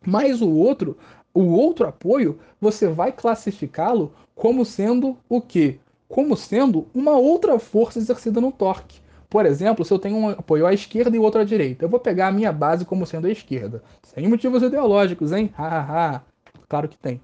Mas 0.06 0.42
o 0.42 0.50
outro, 0.50 0.98
o 1.34 1.44
outro 1.44 1.88
apoio, 1.88 2.40
você 2.62 2.88
vai 2.88 3.12
classificá-lo 3.12 4.14
como 4.36 4.64
sendo 4.64 5.18
o 5.28 5.42
quê? 5.42 5.80
Como 6.08 6.38
sendo 6.38 6.88
uma 6.94 7.18
outra 7.18 7.58
força 7.58 7.98
exercida 7.98 8.40
no 8.40 8.52
torque. 8.52 9.00
Por 9.30 9.46
exemplo, 9.46 9.84
se 9.84 9.92
eu 9.92 10.00
tenho 10.00 10.16
um 10.16 10.30
apoio 10.30 10.66
à 10.66 10.74
esquerda 10.74 11.16
e 11.16 11.20
outro 11.20 11.42
à 11.42 11.44
direita, 11.44 11.84
eu 11.84 11.90
vou 11.90 12.00
pegar 12.00 12.28
a 12.28 12.32
minha 12.32 12.52
base 12.52 12.86
como 12.86 13.06
sendo 13.06 13.28
a 13.28 13.32
esquerda. 13.32 13.84
Sem 14.04 14.28
motivos 14.28 14.62
ideológicos, 14.62 15.32
hein? 15.32 15.50
Hahaha. 15.58 16.24
claro 16.70 16.88
que 16.88 16.98
tem. 16.98 17.20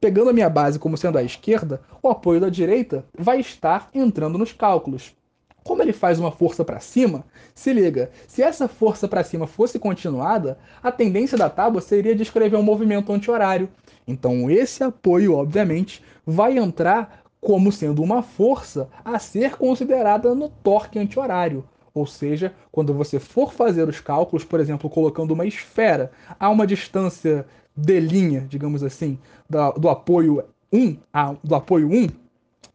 Pegando 0.00 0.30
a 0.30 0.32
minha 0.32 0.48
base 0.48 0.78
como 0.78 0.96
sendo 0.96 1.18
a 1.18 1.22
esquerda, 1.22 1.82
o 2.02 2.08
apoio 2.08 2.40
da 2.40 2.48
direita 2.48 3.04
vai 3.18 3.38
estar 3.38 3.90
entrando 3.92 4.38
nos 4.38 4.50
cálculos. 4.50 5.14
Como 5.62 5.82
ele 5.82 5.92
faz 5.92 6.18
uma 6.18 6.32
força 6.32 6.64
para 6.64 6.80
cima, 6.80 7.22
se 7.54 7.70
liga, 7.70 8.10
se 8.26 8.42
essa 8.42 8.66
força 8.66 9.06
para 9.06 9.22
cima 9.22 9.46
fosse 9.46 9.78
continuada, 9.78 10.58
a 10.82 10.90
tendência 10.90 11.36
da 11.36 11.50
tábua 11.50 11.82
seria 11.82 12.16
de 12.16 12.22
escrever 12.22 12.56
um 12.56 12.62
movimento 12.62 13.12
anti-horário. 13.12 13.68
Então 14.08 14.50
esse 14.50 14.82
apoio, 14.82 15.34
obviamente, 15.34 16.02
vai 16.24 16.56
entrar 16.56 17.22
como 17.38 17.70
sendo 17.70 18.02
uma 18.02 18.22
força 18.22 18.88
a 19.04 19.18
ser 19.18 19.58
considerada 19.58 20.34
no 20.34 20.48
torque 20.48 20.98
anti-horário. 20.98 21.62
Ou 21.92 22.06
seja, 22.06 22.54
quando 22.72 22.94
você 22.94 23.18
for 23.18 23.52
fazer 23.52 23.86
os 23.86 24.00
cálculos, 24.00 24.44
por 24.44 24.60
exemplo, 24.60 24.88
colocando 24.88 25.32
uma 25.32 25.44
esfera 25.44 26.10
a 26.38 26.48
uma 26.48 26.66
distância 26.66 27.44
de 27.76 28.00
linha, 28.00 28.46
digamos 28.48 28.82
assim, 28.82 29.18
do, 29.48 29.88
apoio 29.88 30.44
1 30.72 30.96
a, 31.12 31.34
do 31.42 31.54
apoio 31.54 31.88
1, 31.88 32.08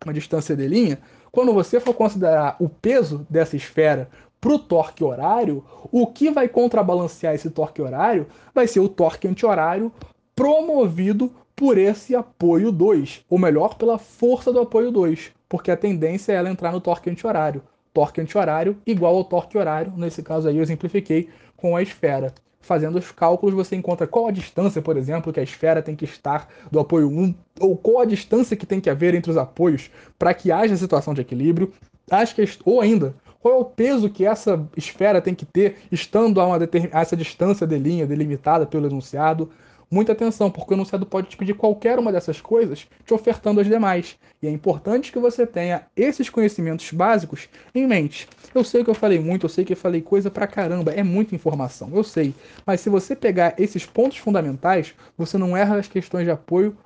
uma 0.03 0.13
distância 0.13 0.55
de 0.55 0.67
linha, 0.67 0.99
quando 1.31 1.53
você 1.53 1.79
for 1.79 1.93
considerar 1.93 2.55
o 2.59 2.69
peso 2.69 3.25
dessa 3.29 3.55
esfera 3.55 4.09
para 4.39 4.53
o 4.53 4.59
torque 4.59 5.03
horário, 5.03 5.63
o 5.91 6.07
que 6.07 6.29
vai 6.29 6.47
contrabalancear 6.47 7.33
esse 7.33 7.49
torque 7.49 7.81
horário 7.81 8.27
vai 8.53 8.67
ser 8.67 8.79
o 8.79 8.87
torque 8.87 9.27
anti-horário 9.27 9.91
promovido 10.35 11.31
por 11.55 11.77
esse 11.77 12.15
apoio 12.15 12.71
2, 12.71 13.25
ou 13.29 13.39
melhor, 13.39 13.75
pela 13.75 13.97
força 13.97 14.51
do 14.51 14.59
apoio 14.59 14.91
2, 14.91 15.31
porque 15.47 15.71
a 15.71 15.77
tendência 15.77 16.33
é 16.33 16.35
ela 16.35 16.49
entrar 16.49 16.71
no 16.71 16.81
torque 16.81 17.09
anti-horário. 17.09 17.61
Torque 17.93 18.19
anti-horário 18.19 18.77
igual 18.85 19.15
ao 19.15 19.23
torque 19.23 19.57
horário, 19.57 19.93
nesse 19.95 20.21
caso 20.21 20.47
aí 20.47 20.57
eu 20.57 20.63
exemplifiquei 20.63 21.29
com 21.55 21.75
a 21.75 21.81
esfera. 21.81 22.33
Fazendo 22.65 22.97
os 22.97 23.11
cálculos, 23.11 23.55
você 23.55 23.75
encontra 23.75 24.07
qual 24.07 24.27
a 24.27 24.31
distância, 24.31 24.81
por 24.81 24.97
exemplo, 24.97 25.31
que 25.31 25.39
a 25.39 25.43
esfera 25.43 25.81
tem 25.81 25.95
que 25.95 26.05
estar 26.05 26.49
do 26.71 26.79
apoio 26.79 27.07
1, 27.07 27.35
ou 27.59 27.77
qual 27.77 28.01
a 28.01 28.05
distância 28.05 28.57
que 28.57 28.65
tem 28.65 28.81
que 28.81 28.89
haver 28.89 29.13
entre 29.13 29.31
os 29.31 29.37
apoios 29.37 29.89
para 30.17 30.33
que 30.33 30.51
haja 30.51 30.75
situação 30.75 31.13
de 31.13 31.21
equilíbrio. 31.21 31.71
Acho 32.09 32.35
que, 32.35 32.43
ou 32.65 32.81
ainda, 32.81 33.15
qual 33.39 33.53
é 33.53 33.57
o 33.57 33.65
peso 33.65 34.09
que 34.09 34.25
essa 34.25 34.67
esfera 34.75 35.21
tem 35.21 35.35
que 35.35 35.45
ter 35.45 35.77
estando 35.91 36.41
a, 36.41 36.47
uma 36.47 36.57
a 36.57 37.01
essa 37.01 37.15
distância 37.15 37.67
de 37.67 37.77
linha 37.77 38.07
delimitada 38.07 38.65
pelo 38.65 38.87
enunciado 38.87 39.49
muita 39.89 40.11
atenção, 40.11 40.49
porque 40.51 40.73
o 40.73 40.75
enunciado 40.75 41.05
pode 41.05 41.29
te 41.29 41.37
pedir 41.37 41.53
qualquer 41.53 41.99
uma 41.99 42.11
dessas 42.11 42.41
coisas, 42.41 42.87
te 43.05 43.13
ofertando 43.13 43.61
as 43.61 43.67
demais. 43.67 44.17
E 44.41 44.47
é 44.47 44.51
importante 44.51 45.11
que 45.11 45.19
você 45.19 45.45
tenha 45.45 45.87
esses 45.95 46.29
conhecimentos 46.29 46.91
básicos 46.91 47.49
em 47.73 47.87
mente. 47.87 48.27
Eu 48.53 48.63
sei 48.63 48.83
que 48.83 48.89
eu 48.89 48.95
falei 48.95 49.19
muito, 49.19 49.45
eu 49.45 49.49
sei 49.49 49.65
que 49.65 49.73
eu 49.73 49.77
falei 49.77 50.01
coisa 50.01 50.29
pra 50.29 50.47
caramba, 50.47 50.91
é 50.91 51.03
muita 51.03 51.35
informação, 51.35 51.89
eu 51.93 52.03
sei. 52.03 52.33
Mas 52.65 52.81
se 52.81 52.89
você 52.89 53.15
pegar 53.15 53.55
esses 53.57 53.85
pontos 53.85 54.17
fundamentais, 54.17 54.93
você 55.17 55.37
não 55.37 55.55
erra 55.55 55.77
as 55.77 55.87
questões 55.87 56.25
de 56.25 56.31
apoio 56.31 56.77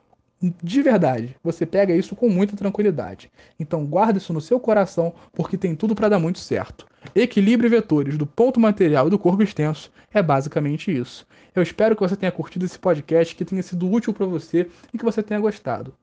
de 0.42 0.82
verdade. 0.82 1.36
Você 1.44 1.66
pega 1.66 1.96
isso 1.96 2.16
com 2.16 2.30
muita 2.30 2.56
tranquilidade. 2.56 3.32
Então 3.60 3.86
guarda 3.86 4.18
isso 4.18 4.34
no 4.34 4.42
seu 4.42 4.60
coração, 4.60 5.14
porque 5.34 5.58
tem 5.58 5.76
tudo 5.76 5.94
para 5.94 6.10
dar 6.10 6.20
muito 6.20 6.40
certo. 6.40 6.88
Equilíbrio 7.14 7.70
vetores 7.70 8.18
do 8.18 8.26
ponto 8.26 8.60
material 8.60 9.08
e 9.08 9.10
do 9.10 9.20
corpo 9.20 9.44
extenso 9.44 9.92
é 10.14 10.22
basicamente 10.22 10.96
isso. 10.96 11.26
Eu 11.56 11.64
espero 11.64 11.96
que 11.96 12.02
você 12.02 12.16
tenha 12.16 12.32
curtido 12.32 12.66
esse 12.66 12.80
podcast, 12.80 13.36
que 13.36 13.46
tenha 13.46 13.64
sido 13.64 13.90
útil 13.92 14.14
para 14.14 14.26
você 14.26 14.70
e 14.94 14.98
que 14.98 15.06
você 15.06 15.22
tenha 15.22 15.40
gostado. 15.40 15.94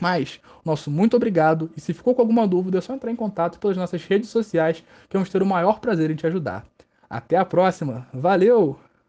Mas, 0.00 0.40
nosso 0.64 0.90
muito 0.90 1.16
obrigado, 1.16 1.70
e 1.76 1.80
se 1.80 1.92
ficou 1.92 2.14
com 2.14 2.22
alguma 2.22 2.46
dúvida, 2.46 2.78
é 2.78 2.80
só 2.80 2.94
entrar 2.94 3.10
em 3.10 3.16
contato 3.16 3.58
pelas 3.58 3.76
nossas 3.76 4.04
redes 4.04 4.30
sociais, 4.30 4.82
que 5.08 5.16
vamos 5.16 5.28
ter 5.28 5.42
o 5.42 5.46
maior 5.46 5.80
prazer 5.80 6.10
em 6.10 6.16
te 6.16 6.26
ajudar. 6.26 6.64
Até 7.08 7.36
a 7.36 7.44
próxima, 7.44 8.06
valeu! 8.12 8.78